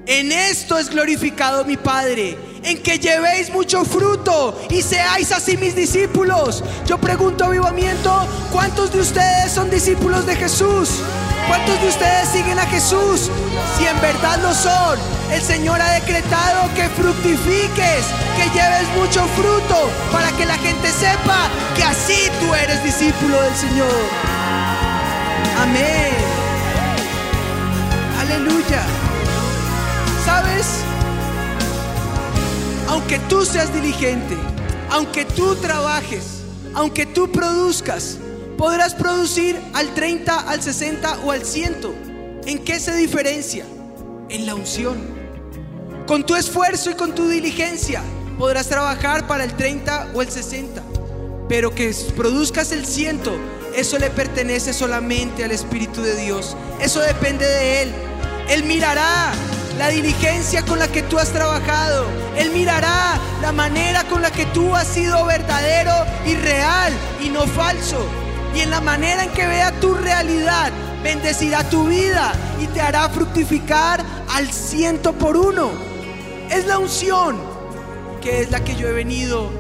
En 0.05 0.31
esto 0.31 0.77
es 0.77 0.91
glorificado 0.91 1.65
mi 1.65 1.79
Padre, 1.79 2.37
en 2.65 2.83
que 2.83 2.99
llevéis 2.99 3.51
mucho 3.51 3.85
fruto 3.85 4.59
y 4.71 4.83
seáis 4.83 5.33
así 5.33 5.57
mis 5.57 5.75
discípulos. 5.75 6.63
Yo 6.87 6.99
pregunto 6.99 7.45
avivamiento, 7.45 8.27
¿cuántos 8.53 8.93
de 8.93 9.01
ustedes 9.01 9.53
son 9.53 9.71
discípulos 9.71 10.27
de 10.27 10.37
Jesús? 10.37 10.89
¿Cuántos 11.49 11.81
de 11.81 11.89
ustedes 11.89 12.29
siguen 12.29 12.59
a 12.59 12.67
Jesús? 12.67 13.31
Si 13.77 13.87
en 13.87 14.01
verdad 14.01 14.39
lo 14.43 14.55
son, 14.55 14.99
el 15.33 15.43
Señor 15.43 15.81
ha 15.81 15.91
decretado 15.93 16.73
que 16.75 16.89
fructifiques, 16.91 18.05
que 18.37 18.45
lleves 18.55 18.89
mucho 18.97 19.27
fruto 19.37 19.91
para 20.13 20.31
que 20.33 20.47
la 20.47 20.57
gente 20.59 20.89
sepa 20.89 21.49
que 21.77 21.83
así 21.83 22.31
tú 22.41 22.55
eres 22.55 22.83
discípulo 22.85 23.41
del 23.43 23.57
Señor. 23.57 24.03
Amén. 25.63 26.13
Aleluya. 28.21 28.83
¿Sabes? 30.25 30.92
Aunque 32.93 33.19
tú 33.21 33.47
seas 33.47 33.73
diligente, 33.73 34.37
aunque 34.91 35.25
tú 35.25 35.57
trabajes, 35.57 36.43
aunque 36.75 37.07
tú 37.07 37.33
produzcas, 37.33 38.19
podrás 38.59 38.95
producir 38.95 39.59
al 39.73 39.95
30, 39.95 40.39
al 40.41 40.61
60 40.61 41.21
o 41.25 41.31
al 41.31 41.43
100. 41.43 42.43
¿En 42.45 42.59
qué 42.63 42.79
se 42.79 42.95
diferencia? 42.95 43.65
En 44.29 44.45
la 44.45 44.55
unción. 44.55 44.99
Con 46.07 46.27
tu 46.27 46.35
esfuerzo 46.35 46.91
y 46.91 46.95
con 46.95 47.15
tu 47.15 47.29
diligencia 47.29 48.03
podrás 48.39 48.69
trabajar 48.69 49.27
para 49.27 49.45
el 49.45 49.55
30 49.55 50.11
o 50.13 50.21
el 50.21 50.29
60. 50.29 50.83
Pero 51.49 51.75
que 51.75 51.97
produzcas 52.15 52.73
el 52.73 52.85
100, 52.85 53.23
eso 53.75 53.99
le 53.99 54.11
pertenece 54.11 54.75
solamente 54.75 55.43
al 55.43 55.53
Espíritu 55.53 56.03
de 56.03 56.15
Dios. 56.17 56.59
Eso 56.79 57.01
depende 57.01 57.47
de 57.47 57.85
Él. 57.85 57.93
Él 58.51 58.65
mirará 58.65 59.33
la 59.79 59.89
diligencia 59.89 60.63
con 60.63 60.79
la 60.79 60.89
que 60.89 61.03
tú 61.03 61.19
has 61.19 61.33
trabajado. 61.33 62.07
Él 62.37 62.51
mirará 62.53 63.19
la 63.41 63.53
manera 63.53 64.05
con 64.05 64.23
la 64.23 64.31
que 64.31 64.47
tú 64.47 64.75
has 64.75 64.87
sido 64.87 65.25
verdadero 65.27 65.93
y 66.27 66.35
real 66.35 66.93
y 67.23 67.29
no 67.29 67.47
falso. 67.47 68.07
Y 68.55 68.61
en 68.61 68.71
la 68.71 68.81
manera 68.81 69.25
en 69.25 69.31
que 69.31 69.47
vea 69.47 69.73
tu 69.81 69.95
realidad, 69.95 70.71
bendecirá 71.03 71.69
tu 71.69 71.87
vida 71.87 72.33
y 72.61 72.67
te 72.67 72.81
hará 72.81 73.09
fructificar 73.09 74.05
al 74.31 74.53
ciento 74.53 75.13
por 75.13 75.37
uno. 75.37 75.71
Es 76.51 76.67
la 76.67 76.79
unción 76.79 77.39
que 78.21 78.43
es 78.43 78.51
la 78.51 78.63
que 78.63 78.77
yo 78.77 78.89
he 78.89 78.93
venido 78.93 79.51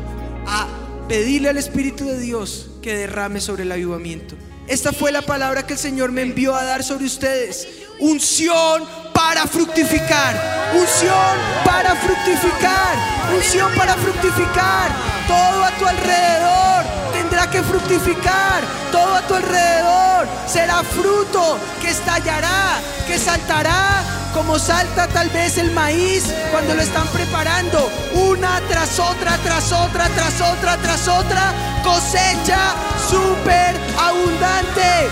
a 0.46 0.66
pedirle 1.08 1.48
al 1.48 1.58
Espíritu 1.58 2.06
de 2.06 2.18
Dios 2.18 2.70
que 2.80 2.96
derrame 2.96 3.40
sobre 3.40 3.64
el 3.64 3.72
avivamiento. 3.72 4.36
Esta 4.68 4.92
fue 4.92 5.10
la 5.10 5.22
palabra 5.22 5.66
que 5.66 5.72
el 5.72 5.78
Señor 5.78 6.12
me 6.12 6.22
envió 6.22 6.54
a 6.54 6.64
dar 6.64 6.84
sobre 6.84 7.06
ustedes. 7.06 7.66
Unción 7.98 8.84
para 9.32 9.46
fructificar. 9.46 10.34
Unción 10.74 11.36
para 11.64 11.96
fructificar. 11.96 12.94
Unción 13.34 13.72
para 13.74 13.94
fructificar. 13.94 14.90
Todo 15.26 15.64
a 15.64 15.70
tu 15.70 15.86
alrededor 15.86 16.84
tendrá 17.14 17.50
que 17.50 17.62
fructificar. 17.62 18.60
Todo 18.90 19.14
a 19.14 19.22
tu 19.22 19.34
alrededor 19.34 20.28
será 20.46 20.82
fruto 20.82 21.58
que 21.80 21.88
estallará, 21.88 22.78
que 23.06 23.18
saltará, 23.18 24.02
como 24.34 24.58
salta 24.58 25.06
tal 25.08 25.30
vez 25.30 25.56
el 25.56 25.70
maíz 25.70 26.24
cuando 26.50 26.74
lo 26.74 26.82
están 26.82 27.06
preparando. 27.08 27.90
Una 28.12 28.60
tras 28.68 28.98
otra, 28.98 29.38
tras 29.38 29.72
otra, 29.72 30.10
tras 30.10 30.40
otra, 30.42 30.76
tras 30.76 31.08
otra. 31.08 31.54
Cosecha 31.82 32.74
súper 33.08 33.80
abundante 33.98 35.08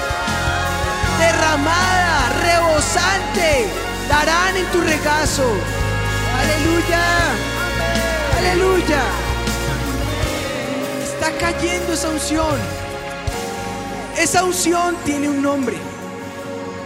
derramada, 1.19 2.29
rebosante, 2.43 3.90
darán 4.11 4.57
en 4.57 4.67
tu 4.73 4.81
regazo. 4.81 5.45
Aleluya, 6.41 7.05
aleluya. 8.39 9.03
Está 11.05 11.31
cayendo 11.39 11.93
esa 11.93 12.09
unción. 12.09 12.59
Esa 14.19 14.43
unción 14.45 14.97
tiene 15.05 15.29
un 15.29 15.41
nombre. 15.41 15.77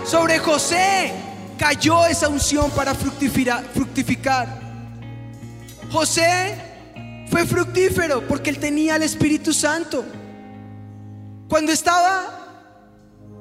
Sobre 0.05 0.39
José 0.39 1.13
cayó 1.59 2.07
esa 2.07 2.29
unción 2.29 2.71
para 2.73 2.95
fructificar. 2.95 4.61
José 5.91 6.55
fue 7.31 7.47
fructífero 7.47 8.29
porque 8.29 8.51
él 8.51 8.59
tenía 8.59 8.97
el 8.97 9.03
Espíritu 9.03 9.55
Santo. 9.55 10.05
Cuando 11.49 11.73
estaba 11.73 12.41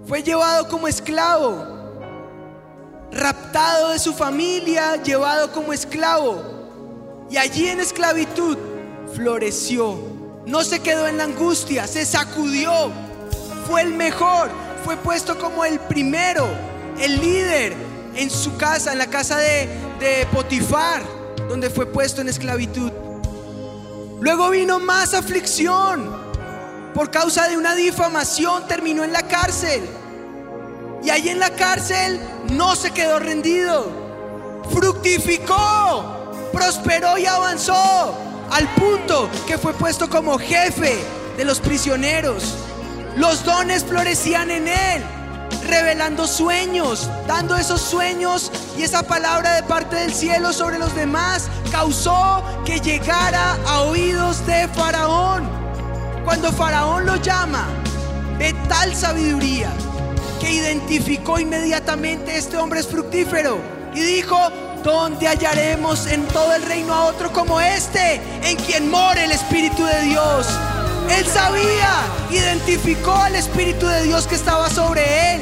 fue 0.07 0.23
llevado 0.23 0.69
como 0.69 0.87
esclavo, 0.87 1.82
raptado 3.15 3.89
de 3.89 3.99
su 3.99 4.13
familia, 4.13 5.01
llevado 5.01 5.51
como 5.51 5.73
esclavo. 5.73 6.41
Y 7.29 7.37
allí 7.37 7.67
en 7.67 7.79
esclavitud 7.79 8.57
floreció. 9.13 9.97
No 10.45 10.63
se 10.63 10.79
quedó 10.81 11.07
en 11.07 11.17
la 11.17 11.23
angustia, 11.23 11.87
se 11.87 12.05
sacudió. 12.05 12.91
Fue 13.67 13.81
el 13.81 13.93
mejor, 13.93 14.49
fue 14.83 14.97
puesto 14.97 15.37
como 15.39 15.63
el 15.63 15.79
primero, 15.79 16.47
el 16.99 17.19
líder 17.21 17.73
en 18.15 18.29
su 18.29 18.57
casa, 18.57 18.91
en 18.91 18.97
la 18.97 19.07
casa 19.07 19.37
de, 19.37 19.67
de 19.99 20.27
Potifar, 20.31 21.01
donde 21.47 21.69
fue 21.69 21.85
puesto 21.85 22.21
en 22.21 22.29
esclavitud. 22.29 22.91
Luego 24.19 24.49
vino 24.49 24.79
más 24.79 25.13
aflicción 25.13 26.23
por 26.93 27.09
causa 27.09 27.47
de 27.47 27.57
una 27.57 27.73
difamación 27.73 28.67
terminó 28.67 29.03
en 29.03 29.11
la 29.11 29.23
cárcel. 29.23 29.83
Y 31.03 31.09
ahí 31.09 31.29
en 31.29 31.39
la 31.39 31.49
cárcel 31.49 32.19
no 32.51 32.75
se 32.75 32.91
quedó 32.91 33.19
rendido. 33.19 33.91
Fructificó, 34.71 36.49
prosperó 36.53 37.17
y 37.17 37.25
avanzó 37.25 38.15
al 38.49 38.67
punto 38.75 39.29
que 39.45 39.57
fue 39.57 39.73
puesto 39.73 40.09
como 40.09 40.37
jefe 40.37 40.97
de 41.35 41.43
los 41.43 41.59
prisioneros. 41.59 42.55
Los 43.17 43.43
dones 43.43 43.83
florecían 43.83 44.49
en 44.49 44.69
él, 44.69 45.03
revelando 45.67 46.25
sueños, 46.25 47.09
dando 47.27 47.57
esos 47.57 47.81
sueños 47.81 48.49
y 48.77 48.83
esa 48.83 49.03
palabra 49.03 49.55
de 49.55 49.63
parte 49.63 49.97
del 49.97 50.13
cielo 50.13 50.53
sobre 50.53 50.79
los 50.79 50.95
demás 50.95 51.49
causó 51.69 52.41
que 52.65 52.79
llegara 52.79 53.57
a 53.67 53.81
oídos 53.81 54.45
de 54.47 54.69
Faraón. 54.69 55.49
Cuando 56.23 56.51
Faraón 56.53 57.05
lo 57.05 57.17
llama, 57.17 57.67
ve 58.39 58.55
tal 58.69 58.95
sabiduría 58.95 59.69
que 60.43 60.51
identificó 60.51 61.39
inmediatamente 61.39 62.37
este 62.37 62.57
hombre 62.57 62.81
es 62.81 62.87
fructífero 62.87 63.59
y 63.95 64.01
dijo, 64.01 64.37
¿dónde 64.83 65.29
hallaremos 65.29 66.05
en 66.07 66.25
todo 66.27 66.53
el 66.53 66.63
reino 66.63 66.93
a 66.93 67.05
otro 67.05 67.31
como 67.31 67.61
este, 67.61 68.19
en 68.43 68.57
quien 68.57 68.91
more 68.91 69.23
el 69.23 69.31
Espíritu 69.31 69.85
de 69.85 70.01
Dios? 70.01 70.47
Él 71.17 71.25
sabía, 71.27 72.01
identificó 72.29 73.15
al 73.15 73.35
Espíritu 73.35 73.87
de 73.87 74.03
Dios 74.03 74.27
que 74.27 74.35
estaba 74.35 74.69
sobre 74.69 75.35
él. 75.35 75.41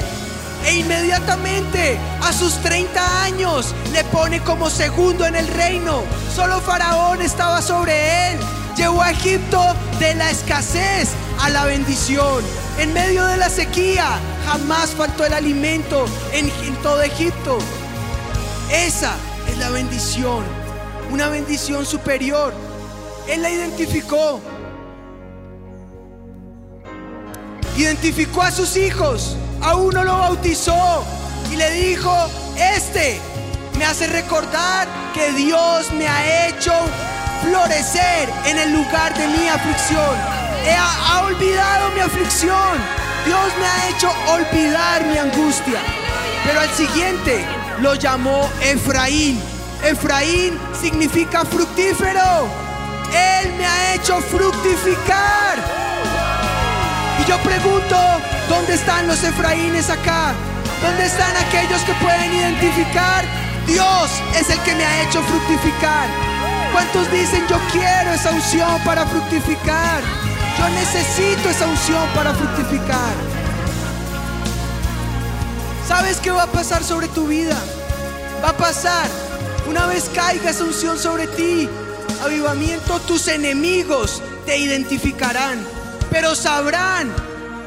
E 0.67 0.75
inmediatamente 0.75 1.97
a 2.21 2.31
sus 2.31 2.61
30 2.61 3.23
años 3.23 3.73
le 3.93 4.03
pone 4.03 4.39
como 4.41 4.69
segundo 4.69 5.25
en 5.25 5.35
el 5.35 5.47
reino. 5.47 6.03
Solo 6.35 6.59
Faraón 6.61 7.23
estaba 7.23 7.63
sobre 7.63 8.33
él 8.33 8.39
llevó 8.75 9.01
a 9.01 9.11
Egipto 9.11 9.75
de 9.99 10.15
la 10.15 10.31
escasez 10.31 11.09
a 11.39 11.49
la 11.49 11.65
bendición. 11.65 12.43
En 12.79 12.93
medio 12.93 13.25
de 13.25 13.37
la 13.37 13.49
sequía 13.49 14.19
jamás 14.45 14.91
faltó 14.91 15.25
el 15.25 15.34
alimento 15.34 16.06
en, 16.34 16.49
todo 16.84 17.01
Egipto. 17.01 17.58
Esa 18.71 19.13
es 19.49 19.58
la 19.58 19.69
bendición, 19.69 20.43
una 21.12 21.30
bendición 21.30 21.86
superior. 21.86 22.54
Él 23.27 23.41
la 23.41 23.49
identificó. 23.49 24.39
Identificó 27.77 28.41
a 28.41 28.51
sus 28.51 28.75
hijos, 28.77 29.36
a 29.62 29.75
uno 29.75 30.04
lo 30.04 30.17
bautizó, 30.17 31.04
y 31.51 31.56
le 31.56 31.71
dijo, 31.71 32.13
este 32.58 33.19
me 33.77 33.86
hace 33.86 34.08
recordar 34.08 34.88
que 35.13 35.32
Dios 35.32 35.91
me 35.93 36.08
ha 36.08 36.47
hecho 36.47 36.73
florecer 37.41 38.30
en 38.45 38.58
el 38.58 38.73
lugar 38.73 39.17
de 39.17 39.27
mi 39.27 39.47
aflicción. 39.47 40.15
ha 40.77 41.23
olvidado 41.25 41.91
mi 41.91 42.01
aflicción. 42.01 43.00
Dios 43.25 43.51
me 43.60 43.65
ha 43.65 43.89
hecho 43.89 44.12
olvidar 44.27 45.05
mi 45.05 45.17
angustia. 45.17 45.79
Pero 46.45 46.60
al 46.60 46.69
siguiente 46.71 47.45
lo 47.79 47.95
llamó 47.95 48.49
Efraín. 48.62 49.41
Efraín 49.84 50.57
significa 50.79 51.45
fructífero. 51.45 52.47
Él 53.13 53.53
me 53.57 53.65
ha 53.65 53.93
hecho 53.95 54.19
fructificar. 54.21 55.57
Y 57.21 57.29
yo 57.29 57.38
pregunto, 57.39 57.97
¿dónde 58.49 58.73
están 58.73 59.07
los 59.07 59.23
Efraínes 59.23 59.89
acá? 59.89 60.34
¿Dónde 60.81 61.05
están 61.05 61.36
aquellos 61.38 61.81
que 61.84 61.93
pueden 61.93 62.34
identificar? 62.34 63.23
Dios 63.67 64.10
es 64.39 64.49
el 64.49 64.60
que 64.62 64.73
me 64.73 64.84
ha 64.84 65.03
hecho 65.03 65.21
fructificar. 65.21 66.07
¿Cuántos 66.71 67.12
dicen 67.12 67.45
yo 67.47 67.60
quiero 67.71 68.13
esa 68.13 68.31
unción 68.31 68.81
para 68.84 69.05
fructificar? 69.05 70.01
Yo 70.57 70.69
necesito 70.69 71.49
esa 71.49 71.67
unción 71.67 72.07
para 72.15 72.33
fructificar. 72.33 73.13
¿Sabes 75.87 76.17
qué 76.17 76.31
va 76.31 76.43
a 76.43 76.51
pasar 76.51 76.83
sobre 76.83 77.07
tu 77.09 77.27
vida? 77.27 77.57
Va 78.43 78.49
a 78.49 78.57
pasar 78.57 79.07
una 79.67 79.85
vez 79.85 80.09
caiga 80.13 80.49
esa 80.49 80.63
unción 80.63 80.97
sobre 80.97 81.27
ti, 81.27 81.69
avivamiento, 82.23 82.99
tus 83.01 83.27
enemigos 83.27 84.21
te 84.45 84.57
identificarán, 84.57 85.65
pero 86.09 86.35
sabrán 86.35 87.11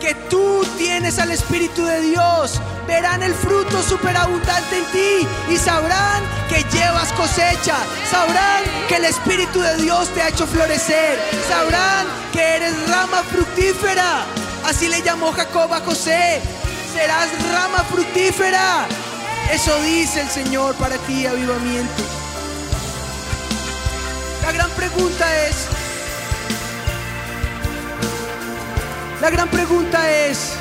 que 0.01 0.15
tú 0.29 0.67
tienes 0.77 1.19
al 1.19 1.31
Espíritu 1.31 1.85
de 1.85 2.01
Dios, 2.01 2.61
verán 2.87 3.23
el 3.23 3.35
fruto 3.35 3.83
superabundante 3.83 4.79
en 4.79 4.85
ti 4.87 5.29
y 5.51 5.57
sabrán 5.57 6.23
que 6.49 6.65
llevas 6.77 7.13
cosecha, 7.13 7.77
sabrán 8.11 8.63
que 8.89 8.97
el 8.97 9.05
Espíritu 9.07 9.61
de 9.61 9.77
Dios 9.79 10.09
te 10.11 10.23
ha 10.23 10.29
hecho 10.29 10.47
florecer, 10.47 11.19
sabrán 11.49 12.07
que 12.33 12.57
eres 12.57 12.89
rama 12.89 13.23
fructífera. 13.31 14.25
Así 14.65 14.89
le 14.89 15.03
llamó 15.03 15.33
Jacob 15.33 15.73
a 15.73 15.81
José, 15.81 16.41
serás 16.93 17.29
rama 17.53 17.85
fructífera. 17.91 18.87
Eso 19.53 19.79
dice 19.83 20.23
el 20.23 20.29
Señor 20.29 20.75
para 20.77 20.97
ti, 20.99 21.27
avivamiento. 21.27 22.03
La 24.43 24.53
gran 24.53 24.71
pregunta 24.71 25.47
es, 25.47 25.55
la 29.21 29.31
gran 29.31 29.49
pregunta 29.49 30.11
es, 30.11 30.53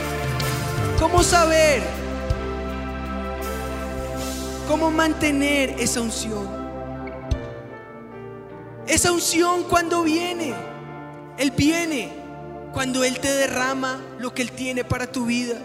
¿cómo 0.99 1.23
saber? 1.23 2.02
¿Cómo 4.73 4.89
mantener 4.89 5.75
esa 5.77 6.01
unción? 6.01 6.49
Esa 8.87 9.11
unción 9.11 9.65
cuando 9.65 10.01
viene, 10.01 10.55
Él 11.37 11.51
viene 11.51 12.11
cuando 12.73 13.03
Él 13.03 13.19
te 13.19 13.31
derrama 13.31 14.01
lo 14.17 14.33
que 14.33 14.41
Él 14.41 14.51
tiene 14.51 14.83
para 14.83 15.05
tu 15.05 15.27
vida. 15.27 15.59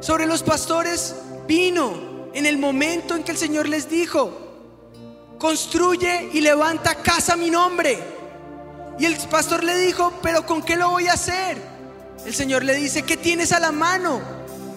Sobre 0.00 0.26
los 0.26 0.42
pastores 0.42 1.14
vino 1.46 1.94
en 2.34 2.44
el 2.44 2.58
momento 2.58 3.14
en 3.14 3.22
que 3.22 3.30
el 3.30 3.38
Señor 3.38 3.68
les 3.68 3.88
dijo, 3.88 4.32
construye 5.38 6.30
y 6.32 6.40
levanta 6.40 6.96
casa 6.96 7.34
a 7.34 7.36
mi 7.36 7.48
nombre. 7.48 7.96
Y 8.98 9.04
el 9.04 9.16
pastor 9.30 9.62
le 9.62 9.76
dijo, 9.76 10.14
pero 10.20 10.44
¿con 10.44 10.62
qué 10.62 10.74
lo 10.74 10.90
voy 10.90 11.06
a 11.06 11.12
hacer? 11.12 11.58
El 12.26 12.34
Señor 12.34 12.64
le 12.64 12.74
dice, 12.74 13.04
¿qué 13.04 13.16
tienes 13.16 13.52
a 13.52 13.60
la 13.60 13.70
mano? 13.70 14.20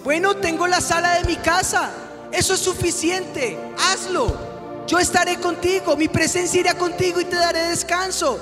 Bueno, 0.04 0.36
tengo 0.36 0.68
la 0.68 0.80
sala 0.80 1.16
de 1.16 1.24
mi 1.24 1.34
casa. 1.34 2.04
Eso 2.36 2.52
es 2.52 2.60
suficiente. 2.60 3.58
Hazlo. 3.78 4.36
Yo 4.86 4.98
estaré 4.98 5.40
contigo. 5.40 5.96
Mi 5.96 6.06
presencia 6.06 6.60
irá 6.60 6.74
contigo 6.74 7.18
y 7.20 7.24
te 7.24 7.36
daré 7.36 7.70
descanso. 7.70 8.38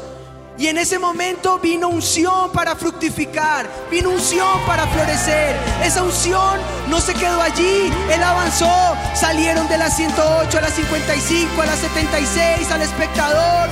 Y 0.59 0.67
en 0.67 0.79
ese 0.79 0.99
momento 0.99 1.59
vino 1.59 1.89
unción 1.89 2.53
para 2.53 2.77
fructificar, 2.77 3.69
vino 3.91 4.11
unción 4.11 4.61
para 4.67 4.87
florecer. 4.87 5.57
Esa 5.83 6.05
unción 6.05 6.61
no 6.89 7.01
se 7.01 7.13
quedó 7.15 7.41
allí, 7.41 7.91
Él 8.09 8.23
avanzó. 8.23 8.71
Salieron 9.15 9.69
de 9.69 9.79
las 9.79 9.97
108 9.97 10.59
a 10.59 10.61
las 10.61 10.75
55, 10.75 11.61
a 11.61 11.67
las 11.67 11.79
76, 11.81 12.71
al 12.71 12.83
espectador. 12.83 13.69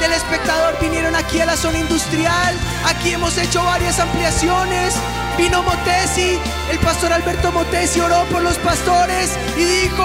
Del 0.00 0.12
espectador 0.12 0.78
vinieron 0.80 1.14
aquí 1.14 1.40
a 1.40 1.46
la 1.46 1.58
zona 1.58 1.78
industrial. 1.78 2.56
Aquí 2.86 3.12
hemos 3.12 3.36
hecho 3.36 3.62
varias 3.62 4.00
ampliaciones. 4.00 4.94
Vino 5.36 5.62
Motesi, 5.62 6.38
el 6.70 6.78
pastor 6.78 7.12
Alberto 7.12 7.52
Motesi 7.52 8.00
oró 8.00 8.24
por 8.24 8.40
los 8.40 8.56
pastores 8.58 9.36
y 9.58 9.64
dijo, 9.64 10.04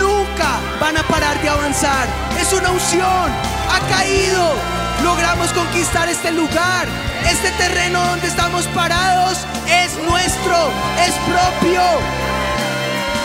nunca 0.00 0.58
van 0.80 0.96
a 0.96 1.02
parar 1.04 1.40
de 1.42 1.48
avanzar. 1.48 2.08
Es 2.40 2.52
una 2.52 2.70
unción, 2.70 3.30
ha 3.70 3.80
caído, 3.88 4.52
logramos 5.04 5.52
conquistar 5.52 6.08
este 6.08 6.32
lugar. 6.32 6.88
Este 7.30 7.50
terreno 7.52 8.04
donde 8.04 8.26
estamos 8.26 8.66
parados 8.68 9.38
es 9.68 9.96
nuestro, 10.08 10.70
es 11.06 11.14
propio. 11.30 11.82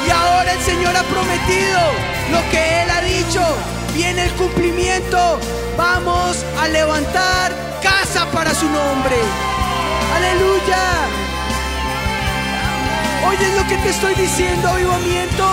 Y 0.07 0.11
ahora 0.11 0.53
el 0.53 0.61
Señor 0.61 0.95
ha 0.95 1.03
prometido 1.03 1.79
lo 2.31 2.47
que 2.51 2.83
Él 2.83 2.89
ha 2.91 3.01
dicho. 3.01 3.41
Viene 3.95 4.25
el 4.25 4.31
cumplimiento. 4.33 5.39
Vamos 5.77 6.37
a 6.59 6.67
levantar 6.67 7.51
casa 7.81 8.25
para 8.31 8.53
su 8.53 8.65
nombre. 8.69 9.15
Aleluya. 10.15 11.01
¿Oyes 13.27 13.55
lo 13.55 13.67
que 13.67 13.77
te 13.77 13.89
estoy 13.89 14.15
diciendo, 14.15 14.67
avivamiento? 14.67 15.45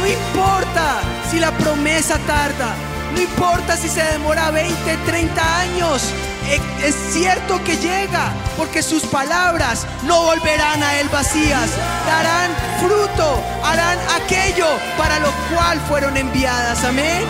No 0.00 0.06
importa 0.06 1.00
si 1.30 1.38
la 1.40 1.50
promesa 1.52 2.18
tarda. 2.26 2.74
No 3.14 3.20
importa 3.20 3.76
si 3.76 3.88
se 3.88 4.02
demora 4.02 4.50
20, 4.50 4.96
30 5.06 5.58
años. 5.60 6.02
E, 6.48 6.86
es 6.86 6.94
cierto 7.12 7.62
que 7.64 7.76
llega, 7.76 8.32
porque 8.56 8.82
sus 8.82 9.02
palabras 9.04 9.86
no 10.04 10.22
volverán 10.22 10.82
a 10.82 11.00
él 11.00 11.08
vacías. 11.08 11.70
Darán 12.06 12.50
fruto, 12.80 13.42
harán 13.64 13.98
aquello 14.22 14.68
para 14.98 15.18
lo 15.18 15.32
cual 15.52 15.80
fueron 15.88 16.16
enviadas. 16.16 16.84
Amén. 16.84 17.24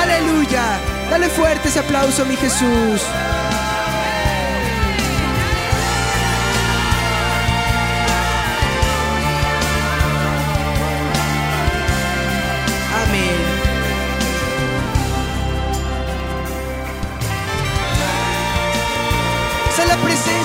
Aleluya. 0.00 0.95
Dale 1.10 1.28
fuerte 1.28 1.68
ese 1.68 1.80
aplauso, 1.80 2.24
mi 2.24 2.36
Jesús. 2.36 3.02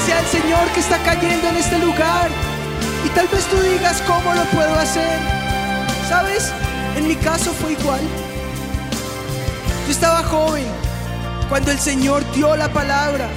del 0.07 0.25
Señor 0.27 0.67
que 0.73 0.79
está 0.79 0.97
cayendo 1.03 1.47
en 1.49 1.57
este 1.57 1.77
lugar. 1.79 2.29
Y 3.05 3.09
tal 3.09 3.27
vez 3.27 3.45
tú 3.45 3.57
digas, 3.61 4.01
¿cómo 4.07 4.33
lo 4.33 4.43
puedo 4.45 4.73
hacer? 4.75 5.19
¿Sabes? 6.09 6.51
En 6.97 7.07
mi 7.07 7.15
caso 7.15 7.53
fue 7.53 7.73
igual. 7.73 8.01
Yo 9.91 9.95
estaba 9.95 10.23
joven 10.23 10.63
cuando 11.49 11.69
el 11.69 11.77
Señor 11.77 12.23
dio 12.31 12.55
la 12.55 12.71
palabra 12.71 13.27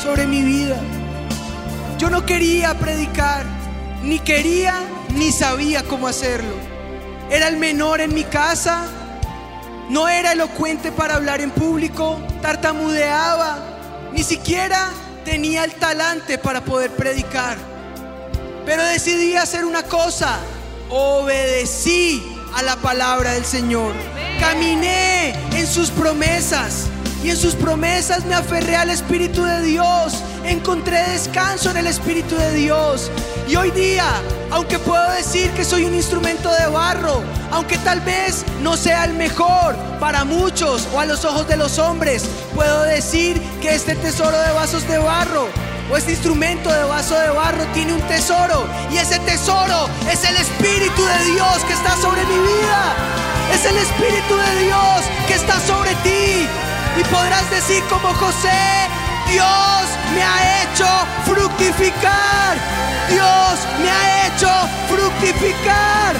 sobre 0.00 0.28
mi 0.28 0.42
vida. 0.42 0.76
Yo 1.98 2.08
no 2.08 2.24
quería 2.24 2.72
predicar, 2.78 3.44
ni 4.00 4.20
quería 4.20 4.80
ni 5.08 5.32
sabía 5.32 5.82
cómo 5.82 6.06
hacerlo. 6.06 6.54
Era 7.32 7.48
el 7.48 7.56
menor 7.56 8.00
en 8.00 8.14
mi 8.14 8.22
casa, 8.22 8.86
no 9.90 10.08
era 10.08 10.30
elocuente 10.34 10.92
para 10.92 11.16
hablar 11.16 11.40
en 11.40 11.50
público, 11.50 12.20
tartamudeaba, 12.40 13.58
ni 14.12 14.22
siquiera 14.22 14.90
tenía 15.24 15.64
el 15.64 15.72
talante 15.72 16.38
para 16.38 16.60
poder 16.60 16.92
predicar. 16.92 17.56
Pero 18.64 18.84
decidí 18.84 19.34
hacer 19.34 19.64
una 19.64 19.82
cosa, 19.82 20.38
obedecí 20.90 22.22
a 22.54 22.62
la 22.62 22.76
palabra 22.76 23.32
del 23.32 23.44
Señor. 23.44 23.94
Caminé 24.40 25.34
en 25.52 25.66
sus 25.66 25.90
promesas 25.90 26.88
y 27.24 27.30
en 27.30 27.36
sus 27.36 27.54
promesas 27.54 28.26
me 28.26 28.34
aferré 28.34 28.76
al 28.76 28.90
Espíritu 28.90 29.42
de 29.42 29.62
Dios. 29.62 30.22
Encontré 30.44 30.98
descanso 31.10 31.70
en 31.70 31.78
el 31.78 31.86
Espíritu 31.86 32.36
de 32.36 32.52
Dios. 32.52 33.10
Y 33.48 33.56
hoy 33.56 33.70
día, 33.70 34.04
aunque 34.50 34.78
puedo 34.78 35.10
decir 35.12 35.50
que 35.52 35.64
soy 35.64 35.84
un 35.86 35.94
instrumento 35.94 36.52
de 36.52 36.66
barro, 36.66 37.22
aunque 37.50 37.78
tal 37.78 38.00
vez 38.00 38.44
no 38.62 38.76
sea 38.76 39.04
el 39.04 39.14
mejor 39.14 39.74
para 39.98 40.24
muchos 40.24 40.86
o 40.94 41.00
a 41.00 41.06
los 41.06 41.24
ojos 41.24 41.48
de 41.48 41.56
los 41.56 41.78
hombres, 41.78 42.24
puedo 42.54 42.82
decir 42.82 43.40
que 43.62 43.74
este 43.74 43.94
tesoro 43.94 44.38
de 44.38 44.52
vasos 44.52 44.86
de 44.86 44.98
barro 44.98 45.48
o 45.90 45.96
este 45.96 46.12
instrumento 46.12 46.72
de 46.72 46.84
vaso 46.84 47.18
de 47.18 47.30
barro 47.30 47.64
tiene 47.74 47.92
un 47.92 48.00
tesoro 48.02 48.66
y 48.90 48.96
ese 48.96 49.18
tesoro 49.20 49.88
es 50.10 50.24
el 50.24 50.36
Espíritu 50.36 51.04
de 51.04 51.32
Dios 51.32 51.64
que 51.66 51.72
está 51.72 51.96
sobre 51.96 52.24
mi 52.24 52.38
vida. 52.38 52.94
Es 53.52 53.64
el 53.66 53.76
Espíritu 53.76 54.36
de 54.36 54.64
Dios 54.64 55.04
que 55.26 55.34
está 55.34 55.60
sobre 55.60 55.94
ti. 55.96 56.48
Y 56.98 57.04
podrás 57.04 57.48
decir 57.50 57.82
como 57.90 58.08
José, 58.14 58.88
Dios 59.30 59.84
me 60.14 60.22
ha 60.22 60.62
hecho 60.62 60.86
fructificar. 61.24 62.56
Dios 63.08 63.58
me 63.82 63.90
ha 63.90 64.26
hecho 64.26 64.48
fructificar. 64.88 66.14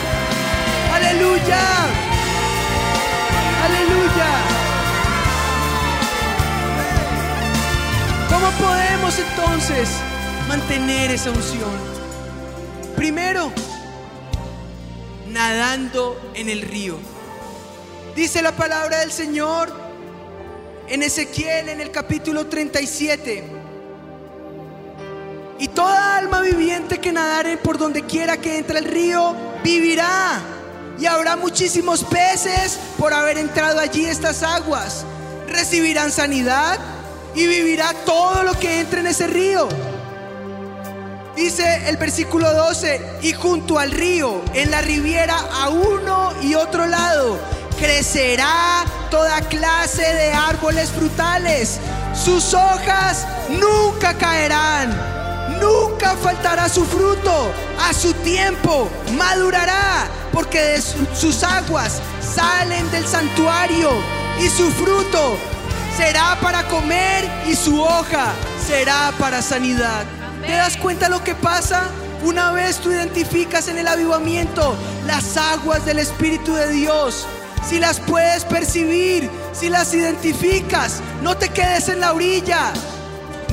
Aleluya. 0.94 1.60
Aleluya. 3.64 4.53
Entonces 9.54 9.88
mantener 10.48 11.12
esa 11.12 11.30
unción? 11.30 11.70
Primero, 12.96 13.52
nadando 15.28 16.20
en 16.34 16.48
el 16.48 16.60
río. 16.62 16.98
Dice 18.16 18.42
la 18.42 18.50
palabra 18.50 18.98
del 18.98 19.12
Señor 19.12 19.72
en 20.88 21.04
Ezequiel 21.04 21.68
en 21.68 21.80
el 21.80 21.92
capítulo 21.92 22.46
37. 22.46 23.44
Y 25.60 25.68
toda 25.68 26.16
alma 26.16 26.40
viviente 26.40 26.98
que 26.98 27.12
nadare 27.12 27.56
por 27.56 27.78
donde 27.78 28.02
quiera 28.02 28.36
que 28.38 28.58
entre 28.58 28.80
el 28.80 28.86
río 28.86 29.36
vivirá. 29.62 30.40
Y 30.98 31.06
habrá 31.06 31.36
muchísimos 31.36 32.02
peces 32.02 32.80
por 32.98 33.14
haber 33.14 33.38
entrado 33.38 33.78
allí 33.78 34.04
estas 34.04 34.42
aguas. 34.42 35.04
Recibirán 35.46 36.10
sanidad 36.10 36.93
y 37.34 37.46
vivirá 37.46 37.92
todo 38.04 38.42
lo 38.42 38.52
que 38.54 38.80
entre 38.80 39.00
en 39.00 39.06
ese 39.08 39.26
río. 39.26 39.68
Dice 41.36 41.88
el 41.88 41.96
versículo 41.96 42.52
12, 42.52 43.18
y 43.22 43.32
junto 43.32 43.78
al 43.78 43.90
río, 43.90 44.40
en 44.54 44.70
la 44.70 44.80
riviera 44.80 45.36
a 45.36 45.68
uno 45.68 46.32
y 46.40 46.54
otro 46.54 46.86
lado, 46.86 47.38
crecerá 47.78 48.84
toda 49.10 49.40
clase 49.42 50.02
de 50.02 50.32
árboles 50.32 50.90
frutales. 50.90 51.80
Sus 52.14 52.54
hojas 52.54 53.26
nunca 53.48 54.14
caerán, 54.14 54.96
nunca 55.60 56.14
faltará 56.16 56.68
su 56.68 56.84
fruto. 56.84 57.50
A 57.80 57.92
su 57.92 58.12
tiempo 58.14 58.88
madurará, 59.16 60.06
porque 60.32 60.62
de 60.62 60.82
sus 60.82 61.42
aguas 61.42 62.00
salen 62.20 62.88
del 62.92 63.06
santuario 63.08 63.90
y 64.40 64.48
su 64.48 64.70
fruto 64.70 65.36
será 65.96 66.36
para 66.40 66.64
comer 66.64 67.28
y 67.46 67.54
su 67.54 67.80
hoja 67.80 68.32
será 68.66 69.12
para 69.18 69.42
sanidad. 69.42 70.04
¿Te 70.44 70.52
das 70.52 70.76
cuenta 70.76 71.08
lo 71.08 71.22
que 71.22 71.34
pasa? 71.34 71.84
Una 72.24 72.52
vez 72.52 72.78
tú 72.78 72.90
identificas 72.90 73.68
en 73.68 73.78
el 73.78 73.86
avivamiento 73.86 74.76
las 75.06 75.36
aguas 75.36 75.84
del 75.84 75.98
Espíritu 75.98 76.54
de 76.54 76.68
Dios, 76.72 77.26
si 77.68 77.78
las 77.78 78.00
puedes 78.00 78.44
percibir, 78.44 79.28
si 79.52 79.68
las 79.68 79.94
identificas, 79.94 81.00
no 81.22 81.36
te 81.36 81.48
quedes 81.48 81.88
en 81.88 82.00
la 82.00 82.12
orilla, 82.12 82.72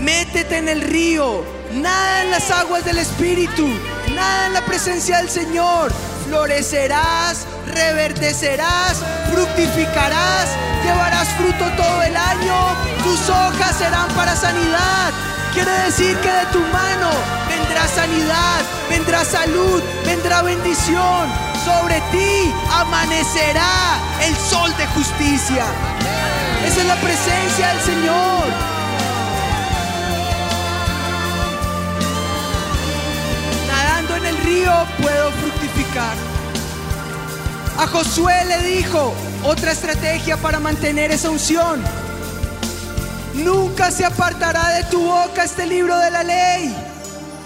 métete 0.01 0.57
en 0.57 0.69
el 0.69 0.81
río, 0.81 1.43
nada 1.73 2.23
en 2.23 2.31
las 2.31 2.49
aguas 2.49 2.83
del 2.85 2.97
Espíritu, 2.97 3.67
nada 4.15 4.47
en 4.47 4.53
la 4.53 4.61
presencia 4.61 5.17
del 5.17 5.29
Señor, 5.29 5.91
florecerás, 6.27 7.45
reverdecerás, 7.71 9.01
fructificarás, 9.31 10.49
llevarás 10.83 11.27
fruto 11.29 11.65
todo 11.75 12.01
el 12.03 12.15
año, 12.15 12.55
tus 13.03 13.29
hojas 13.29 13.77
serán 13.77 14.07
para 14.09 14.35
sanidad. 14.35 15.11
Quiere 15.53 15.71
decir 15.85 16.15
que 16.17 16.31
de 16.31 16.45
tu 16.53 16.59
mano 16.59 17.09
vendrá 17.49 17.87
sanidad, 17.87 18.61
vendrá 18.89 19.25
salud, 19.25 19.83
vendrá 20.05 20.41
bendición. 20.41 21.29
Sobre 21.65 21.99
ti 22.11 22.53
amanecerá 22.71 23.99
el 24.23 24.35
sol 24.35 24.75
de 24.77 24.87
justicia. 24.87 25.65
Esa 26.65 26.81
es 26.81 26.87
la 26.87 26.95
presencia 26.95 27.67
del 27.67 27.81
Señor. 27.81 28.45
Nadando 33.67 34.15
en 34.15 34.25
el 34.25 34.37
río 34.37 34.87
puedo 35.01 35.31
fructificar. 35.31 36.30
A 37.77 37.87
Josué 37.87 38.45
le 38.45 38.59
dijo 38.59 39.13
otra 39.43 39.71
estrategia 39.71 40.37
para 40.37 40.59
mantener 40.59 41.11
esa 41.11 41.29
unción. 41.29 41.81
Nunca 43.33 43.91
se 43.91 44.05
apartará 44.05 44.69
de 44.75 44.83
tu 44.85 45.03
boca 45.03 45.43
este 45.43 45.65
libro 45.65 45.97
de 45.97 46.11
la 46.11 46.23
ley. 46.23 46.75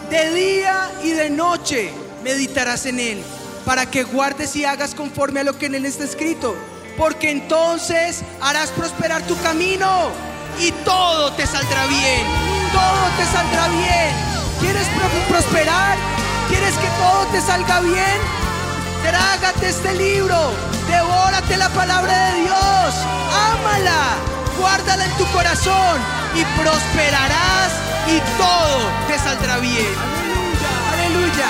De 0.10 0.34
día 0.34 0.92
y 1.04 1.12
de 1.12 1.30
noche 1.30 1.92
meditarás 2.24 2.86
en 2.86 3.00
él, 3.00 3.24
para 3.66 3.90
que 3.90 4.04
guardes 4.04 4.56
y 4.56 4.66
hagas 4.66 4.94
conforme 4.94 5.40
a 5.40 5.44
lo 5.44 5.58
que 5.58 5.68
en 5.68 5.76
él 5.76 5.86
está 5.86 6.04
escrito. 6.04 6.56
Porque 6.98 7.32
entonces 7.32 8.22
harás 8.42 8.72
prosperar 8.72 9.22
tu 9.24 9.38
camino 9.42 10.10
y 10.60 10.72
todo 10.84 11.32
te 11.34 11.46
saldrá 11.46 11.86
bien. 11.88 12.26
Todo 12.72 13.10
te 13.18 13.26
saldrá 13.32 13.68
bien. 13.70 14.36
¿Quieres 14.60 14.88
prosperar? 15.30 15.98
¿Quieres 16.50 16.74
que 16.76 16.88
todo 17.00 17.26
te 17.32 17.42
salga 17.42 17.80
bien? 17.82 18.45
Trágate 19.08 19.70
este 19.70 19.94
libro. 19.94 20.54
Devórate 20.88 21.58
la 21.58 21.70
palabra 21.70 22.32
de 22.32 22.42
Dios. 22.42 22.96
Ámala 23.54 24.36
guárdala 24.60 25.06
en 25.06 25.18
tu 25.18 25.26
corazón 25.32 26.00
y 26.34 26.44
prosperarás 26.60 27.72
y 28.08 28.20
todo 28.38 28.78
te 29.08 29.18
saldrá 29.20 29.58
bien. 29.58 29.94
Aleluya. 30.94 31.50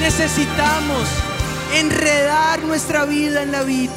Necesitamos 0.00 1.08
enredar 1.74 2.62
nuestra 2.62 3.04
vida 3.04 3.42
en 3.42 3.52
la 3.52 3.62
vid. 3.62 3.90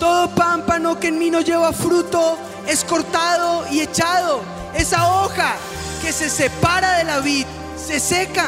Todo 0.00 0.28
pámpano 0.34 0.98
que 0.98 1.08
en 1.08 1.18
mí 1.18 1.30
no 1.30 1.40
lleva 1.40 1.72
fruto 1.72 2.38
es 2.66 2.84
cortado 2.84 3.66
y 3.70 3.80
echado. 3.80 4.40
Esa 4.74 5.08
hoja 5.08 5.54
que 6.02 6.12
se 6.12 6.28
separa 6.28 6.98
de 6.98 7.04
la 7.04 7.20
vid 7.20 7.46
se 7.76 8.00
seca, 8.00 8.46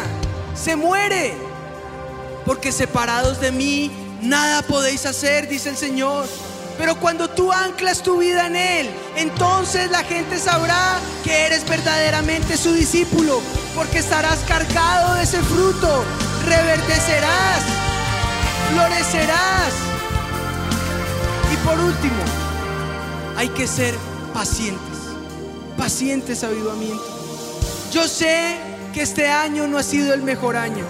se 0.55 0.77
muere. 0.77 1.35
Porque 2.45 2.73
separados 2.73 3.41
de 3.41 3.53
mí 3.53 3.91
nada 4.21 4.63
podéis 4.63 5.07
hacer, 5.07 5.49
dice 5.49 5.71
el 5.71 5.77
Señor. 5.77 6.27
Pero 6.77 6.99
cuando 6.99 7.31
tú 7.31 7.53
anclas 7.53 8.03
tu 8.03 8.19
vida 8.19 8.47
en 8.47 8.57
Él, 8.57 8.91
entonces 9.17 9.91
la 9.91 10.03
gente 10.03 10.39
sabrá 10.39 10.99
que 11.23 11.47
eres 11.47 11.67
verdaderamente 11.69 12.57
su 12.57 12.73
discípulo, 12.73 13.41
porque 13.77 13.99
estarás 13.99 14.41
cargado 14.41 15.15
de 15.15 15.23
ese 15.23 15.41
fruto, 15.41 16.05
reverdecerás, 16.45 17.63
florecerás. 18.73 19.73
Y 21.53 21.57
por 21.65 21.79
último, 21.79 22.23
hay 23.37 23.49
que 23.51 23.69
ser 23.69 23.95
pacientes, 24.33 24.99
pacientes 25.79 26.43
avivamiento. 26.43 27.05
Yo 27.93 28.09
sé 28.09 28.59
que 28.95 29.03
este 29.03 29.29
año 29.29 29.67
no 29.67 29.77
ha 29.77 29.83
sido 29.83 30.15
el 30.15 30.23
mejor 30.23 30.57
año. 30.57 30.85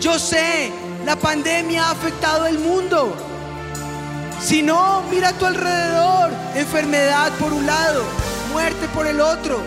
Yo 0.00 0.18
sé 0.18 0.72
la 1.06 1.14
pandemia 1.14 1.84
ha 1.84 1.90
afectado 1.92 2.46
el 2.46 2.58
mundo. 2.58 3.14
Si 4.42 4.60
no, 4.60 5.02
mira 5.08 5.28
a 5.28 5.32
tu 5.32 5.46
alrededor. 5.46 6.32
Enfermedad 6.56 7.30
por 7.38 7.52
un 7.52 7.64
lado, 7.64 8.02
muerte 8.52 8.88
por 8.92 9.06
el 9.06 9.20
otro, 9.20 9.62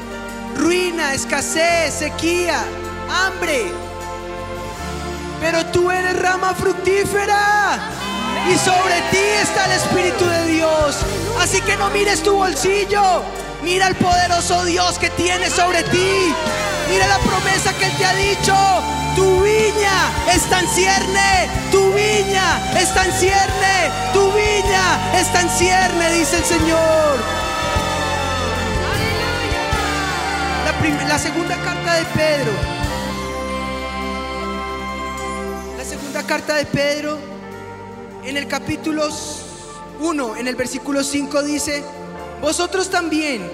ruina, 0.58 1.14
escasez, 1.14 1.94
sequía, 1.94 2.62
hambre. 3.10 3.72
Pero 5.40 5.66
tú 5.68 5.90
eres 5.90 6.22
rama 6.22 6.54
fructífera. 6.54 7.80
Y 8.52 8.58
sobre 8.58 8.96
ti 9.12 9.26
está 9.42 9.66
el 9.66 9.72
Espíritu 9.72 10.26
de 10.26 10.46
Dios. 10.48 10.98
Así 11.40 11.62
que 11.62 11.78
no 11.78 11.90
mires 11.92 12.22
tu 12.22 12.34
bolsillo. 12.34 13.24
Mira 13.64 13.88
el 13.88 13.96
poderoso 13.96 14.66
Dios 14.66 15.00
que 15.00 15.10
tiene 15.12 15.50
sobre 15.50 15.84
ti. 15.84 16.34
Mira 16.90 17.08
la 17.08 17.20
promesa 17.20 17.74
que 17.78 17.86
Él 17.86 17.94
te 17.98 18.06
ha 18.06 18.14
dicho. 18.16 18.56
Tu 19.16 19.42
viña 19.42 20.12
está 20.34 20.60
en 20.60 20.68
cierne, 20.70 21.50
tu 21.72 21.92
viña 21.94 22.80
está 22.80 23.06
en 23.06 23.12
cierne, 23.14 23.92
tu 24.14 24.32
viña 24.32 25.20
está 25.20 25.42
en 25.42 25.50
cierne, 25.50 26.12
dice 26.14 26.38
el 26.38 26.46
Señor. 26.46 27.40
La, 31.08 31.20
segunda 31.20 31.56
carta 31.58 31.96
de 31.96 32.06
Pedro. 32.06 32.52
La 35.78 35.84
segunda 35.84 36.24
carta 36.24 36.56
de 36.56 36.66
Pedro, 36.66 37.18
en 38.24 38.38
el 38.38 38.48
capítulo 38.48 39.10
1, 40.00 40.36
en 40.38 40.48
el 40.48 40.56
versículo 40.56 41.04
5 41.04 41.44
dice, 41.44 41.84
vosotros 42.42 42.90
también, 42.90 43.52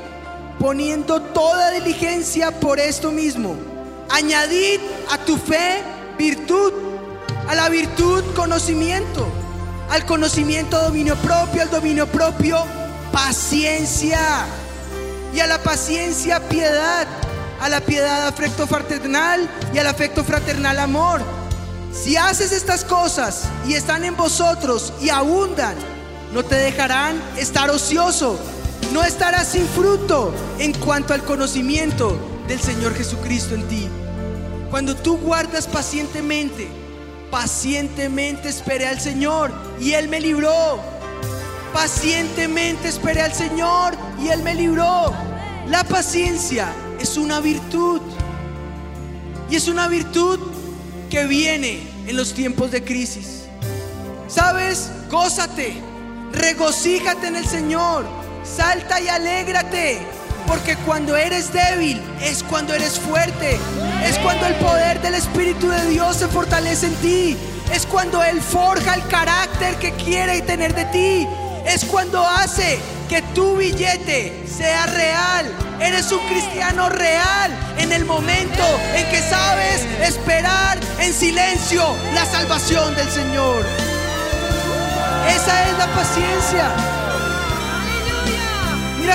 poniendo 0.59 1.21
toda 1.21 1.71
diligencia 1.71 2.51
por 2.59 2.79
esto 2.79 3.11
mismo, 3.11 3.55
Añadid 4.09 4.79
a 5.11 5.17
tu 5.17 5.35
fe 5.37 5.81
virtud, 6.17 6.73
a 7.47 7.55
la 7.55 7.69
virtud 7.69 8.23
conocimiento, 8.35 9.27
al 9.89 10.05
conocimiento 10.05 10.79
dominio 10.79 11.15
propio, 11.17 11.63
al 11.63 11.71
dominio 11.71 12.07
propio 12.07 12.63
paciencia 13.11 14.45
y 15.33 15.39
a 15.39 15.47
la 15.47 15.57
paciencia 15.63 16.39
piedad, 16.47 17.07
a 17.59 17.69
la 17.69 17.81
piedad 17.81 18.27
afecto 18.27 18.67
fraternal 18.67 19.49
y 19.73 19.79
al 19.79 19.87
afecto 19.87 20.23
fraternal 20.23 20.79
amor. 20.79 21.21
Si 21.91 22.15
haces 22.15 22.51
estas 22.51 22.83
cosas 22.83 23.43
y 23.67 23.73
están 23.73 24.03
en 24.03 24.15
vosotros 24.15 24.93
y 25.01 25.09
abundan, 25.09 25.75
no 26.33 26.43
te 26.43 26.55
dejarán 26.55 27.21
estar 27.37 27.69
ocioso, 27.71 28.37
no 28.93 29.03
estarás 29.03 29.49
sin 29.49 29.65
fruto 29.67 30.33
en 30.59 30.73
cuanto 30.73 31.13
al 31.13 31.23
conocimiento 31.23 32.17
del 32.47 32.59
Señor 32.59 32.93
Jesucristo 32.95 33.55
en 33.55 33.67
ti. 33.67 33.87
Cuando 34.69 34.95
tú 34.95 35.17
guardas 35.17 35.67
pacientemente, 35.67 36.67
pacientemente 37.31 38.49
esperé 38.49 38.87
al 38.87 38.99
Señor 38.99 39.51
y 39.79 39.93
Él 39.93 40.07
me 40.07 40.19
libró. 40.19 40.79
Pacientemente 41.73 42.87
esperé 42.87 43.21
al 43.21 43.33
Señor 43.33 43.95
y 44.23 44.29
Él 44.29 44.43
me 44.43 44.55
libró. 44.55 45.13
La 45.67 45.83
paciencia 45.83 46.71
es 46.99 47.17
una 47.17 47.39
virtud. 47.39 48.01
Y 49.49 49.55
es 49.55 49.67
una 49.67 49.87
virtud 49.87 50.39
que 51.09 51.25
viene 51.25 51.87
en 52.07 52.17
los 52.17 52.33
tiempos 52.33 52.71
de 52.71 52.83
crisis. 52.83 53.43
¿Sabes? 54.27 54.91
Gózate, 55.09 55.75
regocíjate 56.31 57.27
en 57.27 57.35
el 57.35 57.45
Señor, 57.45 58.05
salta 58.45 58.99
y 59.01 59.07
alégrate. 59.07 59.99
Porque 60.47 60.75
cuando 60.77 61.17
eres 61.17 61.51
débil 61.51 62.01
es 62.21 62.43
cuando 62.43 62.73
eres 62.73 62.99
fuerte. 62.99 63.57
Es 64.05 64.17
cuando 64.19 64.45
el 64.45 64.55
poder 64.55 65.01
del 65.01 65.15
Espíritu 65.15 65.69
de 65.69 65.89
Dios 65.89 66.17
se 66.17 66.27
fortalece 66.27 66.87
en 66.87 66.95
ti. 66.95 67.37
Es 67.73 67.85
cuando 67.85 68.23
Él 68.23 68.41
forja 68.41 68.93
el 68.93 69.07
carácter 69.07 69.75
que 69.77 69.91
quiere 69.93 70.41
tener 70.41 70.75
de 70.75 70.85
ti. 70.85 71.27
Es 71.65 71.83
cuando 71.85 72.23
hace 72.23 72.79
que 73.09 73.21
tu 73.33 73.57
billete 73.57 74.45
sea 74.47 74.85
real. 74.85 75.51
Eres 75.79 76.11
un 76.11 76.25
cristiano 76.27 76.89
real 76.89 77.51
en 77.77 77.91
el 77.91 78.05
momento 78.05 78.63
en 78.95 79.09
que 79.09 79.21
sabes 79.21 79.81
esperar 80.01 80.79
en 80.99 81.13
silencio 81.13 81.83
la 82.13 82.25
salvación 82.25 82.95
del 82.95 83.09
Señor. 83.09 83.65
Esa 85.27 85.69
es 85.69 85.77
la 85.77 85.87
paciencia. 85.87 86.94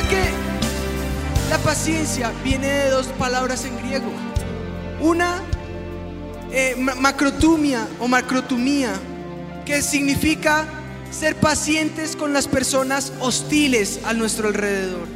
Que 0.08 0.32
la 1.50 1.58
paciencia 1.58 2.32
viene 2.42 2.66
de 2.66 2.90
dos 2.90 3.06
palabras 3.08 3.64
en 3.64 3.76
griego. 3.76 4.10
Una, 5.00 5.42
eh, 6.50 6.74
macrotumia 6.76 7.86
o 8.00 8.08
macrotumía, 8.08 8.92
que 9.66 9.82
significa 9.82 10.64
ser 11.10 11.36
pacientes 11.36 12.16
con 12.16 12.32
las 12.32 12.48
personas 12.48 13.12
hostiles 13.20 14.00
a 14.04 14.14
nuestro 14.14 14.48
alrededor. 14.48 15.06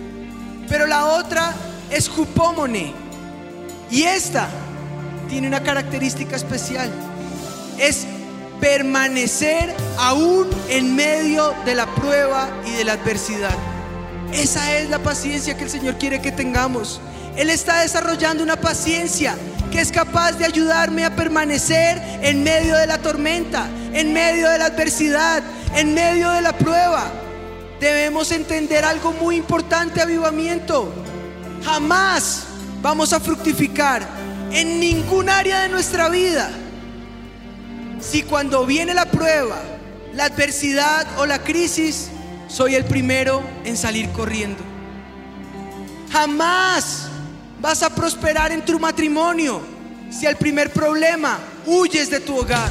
Pero 0.69 0.87
la 0.87 1.07
otra 1.07 1.55
es 1.91 2.09
jupómone. 2.09 2.93
Y 3.91 4.03
esta 4.03 4.49
tiene 5.31 5.49
una 5.49 5.63
característica 5.63 6.37
especial. 6.37 6.91
Es 7.79 8.07
permanecer 8.61 9.75
aún 9.99 10.47
en 10.69 10.95
medio 10.95 11.55
de 11.65 11.75
la 11.75 11.87
prueba 11.95 12.49
y 12.67 12.73
de 12.73 12.85
la 12.85 12.93
adversidad. 12.93 13.74
Esa 14.35 14.77
es 14.77 14.91
la 14.91 14.99
paciencia 14.99 15.57
que 15.57 15.65
el 15.65 15.71
Señor 15.71 15.97
quiere 15.97 16.21
que 16.21 16.33
tengamos. 16.33 17.01
Él 17.37 17.51
está 17.51 17.81
desarrollando 17.81 18.43
una 18.43 18.57
paciencia 18.57 19.37
que 19.71 19.81
es 19.81 19.91
capaz 19.91 20.33
de 20.33 20.45
ayudarme 20.45 21.05
a 21.05 21.17
permanecer 21.17 22.01
en 22.23 22.43
medio 22.43 22.77
de 22.77 22.87
la 22.87 22.99
tormenta, 22.99 23.67
en 23.93 24.13
medio 24.13 24.49
de 24.51 24.59
la 24.59 24.67
adversidad, 24.67 25.43
en 25.75 25.95
medio 25.95 26.31
de 26.31 26.43
la 26.43 26.53
prueba. 26.57 27.11
Debemos 27.81 28.31
entender 28.33 28.85
algo 28.85 29.13
muy 29.13 29.37
importante, 29.37 30.01
avivamiento. 30.01 30.93
Jamás 31.65 32.45
vamos 32.83 33.13
a 33.13 33.21
fructificar 33.21 34.07
en 34.53 34.79
ningún 34.79 35.29
área 35.29 35.63
de 35.63 35.69
nuestra 35.69 36.09
vida 36.09 36.51
si 38.05 38.23
cuando 38.23 38.67
viene 38.67 38.95
la 38.95 39.07
prueba, 39.07 39.57
la 40.13 40.27
adversidad 40.27 41.07
o 41.19 41.27
la 41.27 41.39
crisis, 41.43 42.11
soy 42.49 42.75
el 42.75 42.85
primero 42.85 43.43
en 43.65 43.77
salir 43.77 44.11
corriendo. 44.11 44.63
Jamás 46.13 47.09
vas 47.61 47.83
a 47.83 47.91
prosperar 47.91 48.53
en 48.53 48.65
tu 48.65 48.79
matrimonio 48.79 49.61
si 50.11 50.27
al 50.27 50.37
primer 50.37 50.73
problema 50.73 51.39
huyes 51.67 52.11
de 52.11 52.21
tu 52.21 52.39
hogar. 52.39 52.71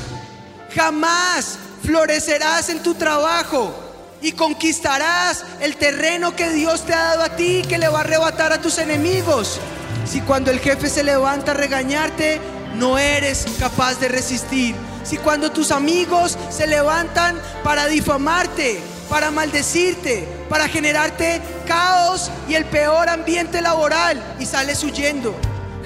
Jamás 0.73 1.57
florecerás 1.83 2.69
en 2.69 2.81
tu 2.81 2.95
trabajo 2.95 3.73
y 4.21 4.31
conquistarás 4.31 5.43
el 5.59 5.75
terreno 5.75 6.35
que 6.35 6.49
Dios 6.51 6.85
te 6.85 6.93
ha 6.93 7.03
dado 7.03 7.23
a 7.23 7.35
ti 7.35 7.63
que 7.67 7.77
le 7.77 7.89
va 7.89 7.99
a 7.99 8.01
arrebatar 8.01 8.53
a 8.53 8.61
tus 8.61 8.77
enemigos. 8.77 9.59
Si 10.05 10.21
cuando 10.21 10.49
el 10.49 10.59
jefe 10.59 10.89
se 10.89 11.03
levanta 11.03 11.51
a 11.51 11.55
regañarte, 11.55 12.39
no 12.75 12.97
eres 12.97 13.45
capaz 13.59 13.99
de 13.99 14.07
resistir. 14.07 14.75
Si 15.03 15.17
cuando 15.17 15.51
tus 15.51 15.71
amigos 15.71 16.37
se 16.49 16.67
levantan 16.67 17.39
para 17.63 17.87
difamarte, 17.87 18.81
para 19.13 19.29
maldecirte, 19.29 20.27
para 20.49 20.67
generarte 20.67 21.39
caos 21.67 22.31
y 22.49 22.55
el 22.55 22.65
peor 22.65 23.07
ambiente 23.07 23.61
laboral 23.61 24.19
y 24.39 24.45
sales 24.47 24.83
huyendo. 24.83 25.35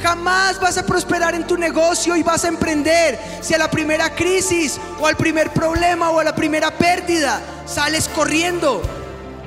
Jamás 0.02 0.62
vas 0.62 0.78
a 0.78 0.86
prosperar 0.86 1.36
en 1.36 1.46
tu 1.46 1.58
negocio 1.58 2.16
y 2.16 2.24
vas 2.24 2.46
a 2.46 2.48
emprender 2.48 3.20
si 3.42 3.54
a 3.54 3.58
la 3.58 3.70
primera 3.70 4.16
crisis 4.16 4.80
o 5.02 5.08
al 5.08 5.18
primer 5.18 5.50
problema 5.50 6.10
o 6.10 6.22
a 6.22 6.24
la 6.24 6.34
primera 6.34 6.72
pérdida 6.72 7.42
sales 7.66 8.08
corriendo. 8.08 8.82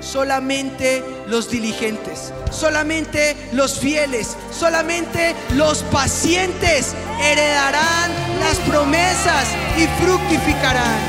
Solamente 0.02 1.02
los 1.26 1.50
diligentes, 1.50 2.34
solamente 2.50 3.34
los 3.52 3.78
fieles, 3.78 4.36
solamente 4.52 5.34
los 5.54 5.84
pacientes 5.84 6.94
heredarán 7.18 8.10
las 8.40 8.58
promesas 8.58 9.46
y 9.78 9.86
fructificarán. 10.04 11.00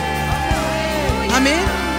Amén. 1.33 1.90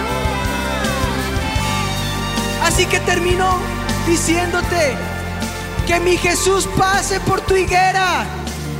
Así 2.63 2.85
que 2.85 2.99
termino 3.01 3.59
diciéndote 4.07 4.95
que 5.85 5.99
mi 5.99 6.17
Jesús 6.17 6.67
pase 6.77 7.19
por 7.19 7.41
tu 7.41 7.55
higuera 7.55 8.25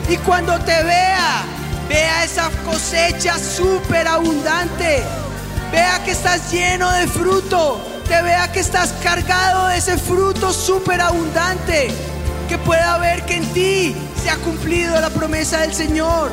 y 0.10 0.18
cuando 0.18 0.58
te 0.60 0.84
vea, 0.84 1.44
vea 1.90 2.24
esa 2.24 2.50
cosecha 2.66 3.38
súper 3.38 4.08
abundante, 4.08 5.04
vea 5.72 6.02
que 6.04 6.12
estás 6.12 6.52
lleno 6.52 6.90
de 6.92 7.08
fruto, 7.08 7.82
te 8.08 8.22
vea 8.22 8.52
que 8.52 8.62
estás 8.62 8.94
cargado 9.04 9.68
de 9.68 9.78
ese 9.78 9.98
fruto 9.98 10.54
súper 10.54 11.02
abundante, 11.02 11.90
que 12.48 12.58
pueda 12.58 12.98
ver 13.00 13.26
que 13.26 13.36
en 13.36 13.54
ti 13.54 13.96
se 14.22 14.30
ha 14.30 14.38
cumplido 14.38 15.00
la 15.00 15.10
promesa 15.10 15.60
del 15.60 15.74
Señor 15.74 16.32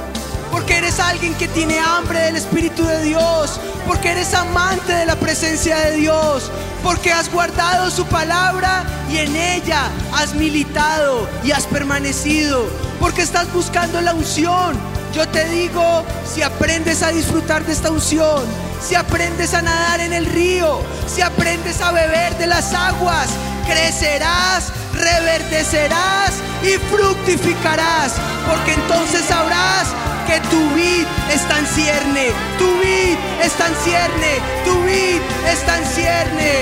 porque 0.51 0.79
eres 0.79 0.99
alguien 0.99 1.35
que 1.35 1.49
tiene 1.49 1.79
hambre 1.79 2.21
del 2.21 2.37
Espíritu 2.37 2.85
de 2.85 3.05
Dios, 3.05 3.61
porque 3.87 4.11
eres 4.11 4.35
amante 4.35 4.93
de 4.93 5.07
la 5.07 5.17
presencia 5.17 5.77
de 5.79 5.97
Dios, 5.97 6.51
porque 6.83 7.13
has 7.13 7.31
guardado 7.31 7.91
su 7.91 8.05
palabra 8.07 8.85
y 9.11 9.19
en 9.19 9.37
ella 9.37 9.89
has 10.15 10.35
militado 10.35 11.29
y 11.45 11.53
has 11.53 11.67
permanecido, 11.67 12.69
porque 12.99 13.23
estás 13.23 13.53
buscando 13.53 14.01
la 14.01 14.15
unción. 14.15 14.77
Yo 15.15 15.27
te 15.29 15.49
digo, 15.49 16.05
si 16.25 16.43
aprendes 16.43 17.03
a 17.03 17.11
disfrutar 17.11 17.65
de 17.65 17.73
esta 17.73 17.91
unción, 17.91 18.45
si 18.81 18.95
aprendes 18.95 19.55
a 19.55 19.63
nadar 19.63 20.01
en 20.01 20.13
el 20.13 20.27
río, 20.27 20.81
si 21.07 21.21
aprendes 21.21 21.81
a 21.81 21.91
beber 21.91 22.37
de 22.39 22.47
las 22.47 22.73
aguas, 22.73 23.29
crecerás, 23.67 24.73
reverdecerás 24.95 26.35
y 26.63 26.79
fructificarás, 26.95 28.13
porque 28.49 28.75
entonces 28.75 29.25
sabrás 29.25 29.89
que 30.31 30.41
tu 30.49 30.63
vid 30.77 31.07
está 31.33 31.59
en 31.59 31.67
cierne, 31.67 32.27
tu 32.59 32.69
vid 32.81 33.19
está 33.43 33.67
en 33.67 33.77
cierne, 33.85 34.33
tu 34.65 34.75
vid 34.85 35.21
está 35.55 35.79
en 35.79 35.87
cierne. 35.87 36.53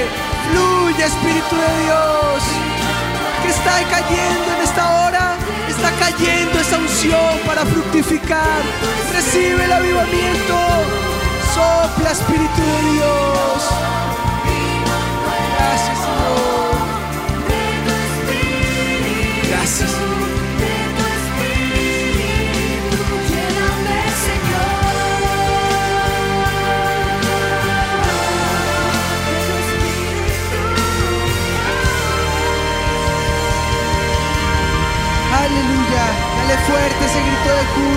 Fluye 0.47 1.05
Espíritu 1.05 1.55
de 1.65 1.73
Dios, 1.85 2.41
que 3.43 3.51
está 3.51 3.75
cayendo 3.95 4.49
en 4.55 4.61
esta 4.69 4.85
hora, 4.99 5.37
está 5.69 5.91
cayendo 6.05 6.59
esa 6.59 6.79
unción 6.79 7.33
para 7.47 7.67
fructificar. 7.67 8.61
Recibe 9.13 9.63
el 9.65 9.73
avivamiento, 9.73 10.57
sopla 11.55 12.11
Espíritu 12.13 12.63
de 12.73 12.81
Dios. 12.93 13.59
Gracias 15.59 15.99
Señor. 16.07 16.79
Gracias. 19.51 20.08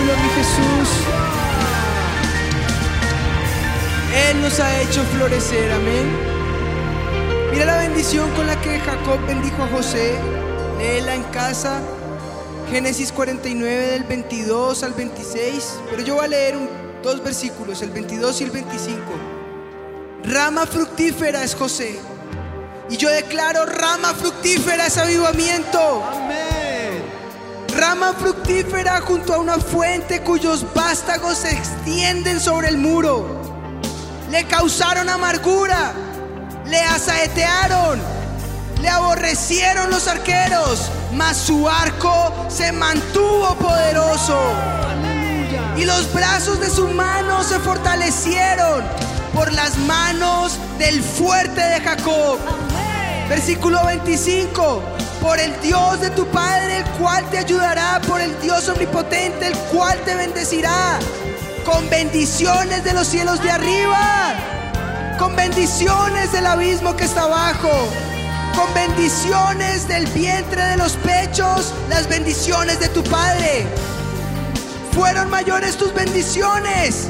Júbilo, 0.01 0.13
mi 0.17 0.29
Jesús. 0.29 0.89
Él 4.29 4.41
nos 4.41 4.59
ha 4.59 4.81
hecho 4.81 5.03
florecer, 5.03 5.71
amén. 5.71 6.09
Mira 7.51 7.65
la 7.65 7.77
bendición 7.77 8.29
con 8.31 8.47
la 8.47 8.59
que 8.61 8.79
Jacob 8.79 9.25
bendijo 9.25 9.63
a 9.63 9.67
José. 9.67 10.15
Léela 10.77 11.15
en 11.15 11.23
casa. 11.25 11.79
Génesis 12.69 13.11
49 13.11 13.87
del 13.87 14.03
22 14.03 14.83
al 14.83 14.93
26. 14.93 15.79
Pero 15.89 16.03
yo 16.03 16.15
voy 16.15 16.25
a 16.25 16.27
leer 16.27 16.55
dos 17.03 17.23
versículos, 17.23 17.81
el 17.81 17.91
22 17.91 18.41
y 18.41 18.43
el 18.45 18.51
25. 18.51 19.01
Rama 20.23 20.65
fructífera 20.65 21.43
es 21.43 21.55
José. 21.55 21.99
Y 22.89 22.97
yo 22.97 23.09
declaro 23.09 23.65
rama 23.65 24.13
fructífera 24.13 24.87
es 24.87 24.97
avivamiento. 24.97 26.03
Amén 26.13 26.30
rama 27.71 28.13
fructífera 28.13 29.01
junto 29.01 29.33
a 29.33 29.37
una 29.37 29.57
fuente 29.57 30.21
cuyos 30.21 30.65
vástagos 30.73 31.39
se 31.39 31.51
extienden 31.51 32.39
sobre 32.39 32.69
el 32.69 32.77
muro. 32.77 33.41
Le 34.29 34.45
causaron 34.45 35.09
amargura, 35.09 35.93
le 36.65 36.81
asaetearon, 36.81 37.99
le 38.81 38.89
aborrecieron 38.89 39.89
los 39.89 40.07
arqueros, 40.07 40.89
mas 41.13 41.37
su 41.37 41.67
arco 41.67 42.33
se 42.49 42.71
mantuvo 42.71 43.55
poderoso. 43.55 44.39
Y 45.77 45.85
los 45.85 46.11
brazos 46.13 46.59
de 46.59 46.69
su 46.69 46.87
mano 46.87 47.43
se 47.43 47.59
fortalecieron 47.59 48.83
por 49.33 49.51
las 49.53 49.77
manos 49.77 50.57
del 50.77 51.01
fuerte 51.01 51.61
de 51.61 51.81
Jacob. 51.81 52.37
Versículo 53.29 53.85
25. 53.85 54.81
Por 55.21 55.39
el 55.39 55.59
Dios 55.61 56.01
de 56.01 56.09
tu 56.09 56.25
Padre, 56.27 56.50
ayudará, 57.51 57.99
por 58.07 58.21
el 58.21 58.39
Dios 58.39 58.69
omnipotente, 58.69 59.47
el 59.47 59.57
cual 59.73 59.99
te 60.05 60.15
bendecirá, 60.15 60.99
con 61.65 61.89
bendiciones 61.89 62.81
de 62.85 62.93
los 62.93 63.07
cielos 63.07 63.43
de 63.43 63.51
arriba, 63.51 64.35
con 65.19 65.35
bendiciones 65.35 66.31
del 66.31 66.45
abismo 66.45 66.95
que 66.95 67.03
está 67.03 67.23
abajo, 67.23 67.69
con 68.55 68.73
bendiciones 68.73 69.85
del 69.89 70.07
vientre 70.07 70.63
de 70.63 70.77
los 70.77 70.93
pechos, 70.93 71.73
las 71.89 72.07
bendiciones 72.07 72.79
de 72.79 72.87
tu 72.87 73.03
Padre. 73.03 73.65
Fueron 74.93 75.29
mayores 75.29 75.75
tus 75.75 75.93
bendiciones. 75.93 77.09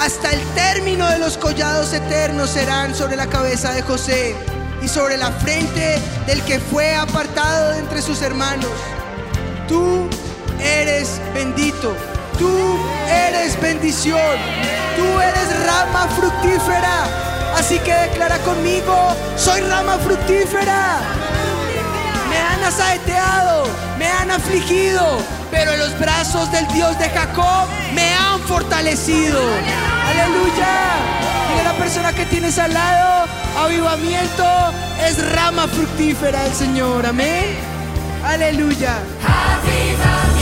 Hasta 0.00 0.30
el 0.30 0.40
término 0.54 1.08
de 1.08 1.18
los 1.18 1.36
collados 1.36 1.92
eternos 1.92 2.50
serán 2.50 2.94
sobre 2.94 3.16
la 3.16 3.26
cabeza 3.26 3.72
de 3.72 3.82
José 3.82 4.36
y 4.82 4.88
sobre 4.88 5.16
la 5.16 5.30
frente 5.30 5.98
del 6.26 6.42
que 6.42 6.60
fue 6.60 6.94
apartado 6.94 7.72
de 7.72 7.78
entre 7.78 8.02
sus 8.02 8.22
hermanos. 8.22 8.70
Tú 9.68 10.08
eres 10.60 11.20
bendito, 11.34 11.94
tú 12.38 12.78
eres 13.08 13.60
bendición, 13.60 14.36
tú 14.96 15.20
eres 15.20 15.66
rama 15.66 16.08
fructífera. 16.16 17.04
Así 17.56 17.78
que 17.78 17.94
declara 17.94 18.38
conmigo, 18.38 18.94
soy 19.36 19.60
rama 19.62 19.98
fructífera. 19.98 21.00
Me 22.28 22.38
han 22.38 22.64
asaeteado, 22.64 23.64
me 23.98 24.06
han 24.06 24.30
afligido, 24.30 25.18
pero 25.50 25.72
en 25.72 25.78
los 25.78 25.98
brazos 25.98 26.50
del 26.52 26.66
Dios 26.68 26.98
de 26.98 27.08
Jacob 27.08 27.66
me 27.94 28.14
han 28.14 28.40
fortalecido. 28.40 29.40
Aleluya. 30.06 31.25
La 31.64 31.72
persona 31.72 32.12
que 32.12 32.26
tienes 32.26 32.58
al 32.58 32.72
lado, 32.74 33.26
avivamiento 33.58 34.44
es 35.06 35.32
rama 35.32 35.66
fructífera 35.68 36.42
del 36.42 36.52
Señor. 36.52 37.06
Amén. 37.06 37.56
Aleluya. 38.24 38.98
Avivamiento. 39.22 40.36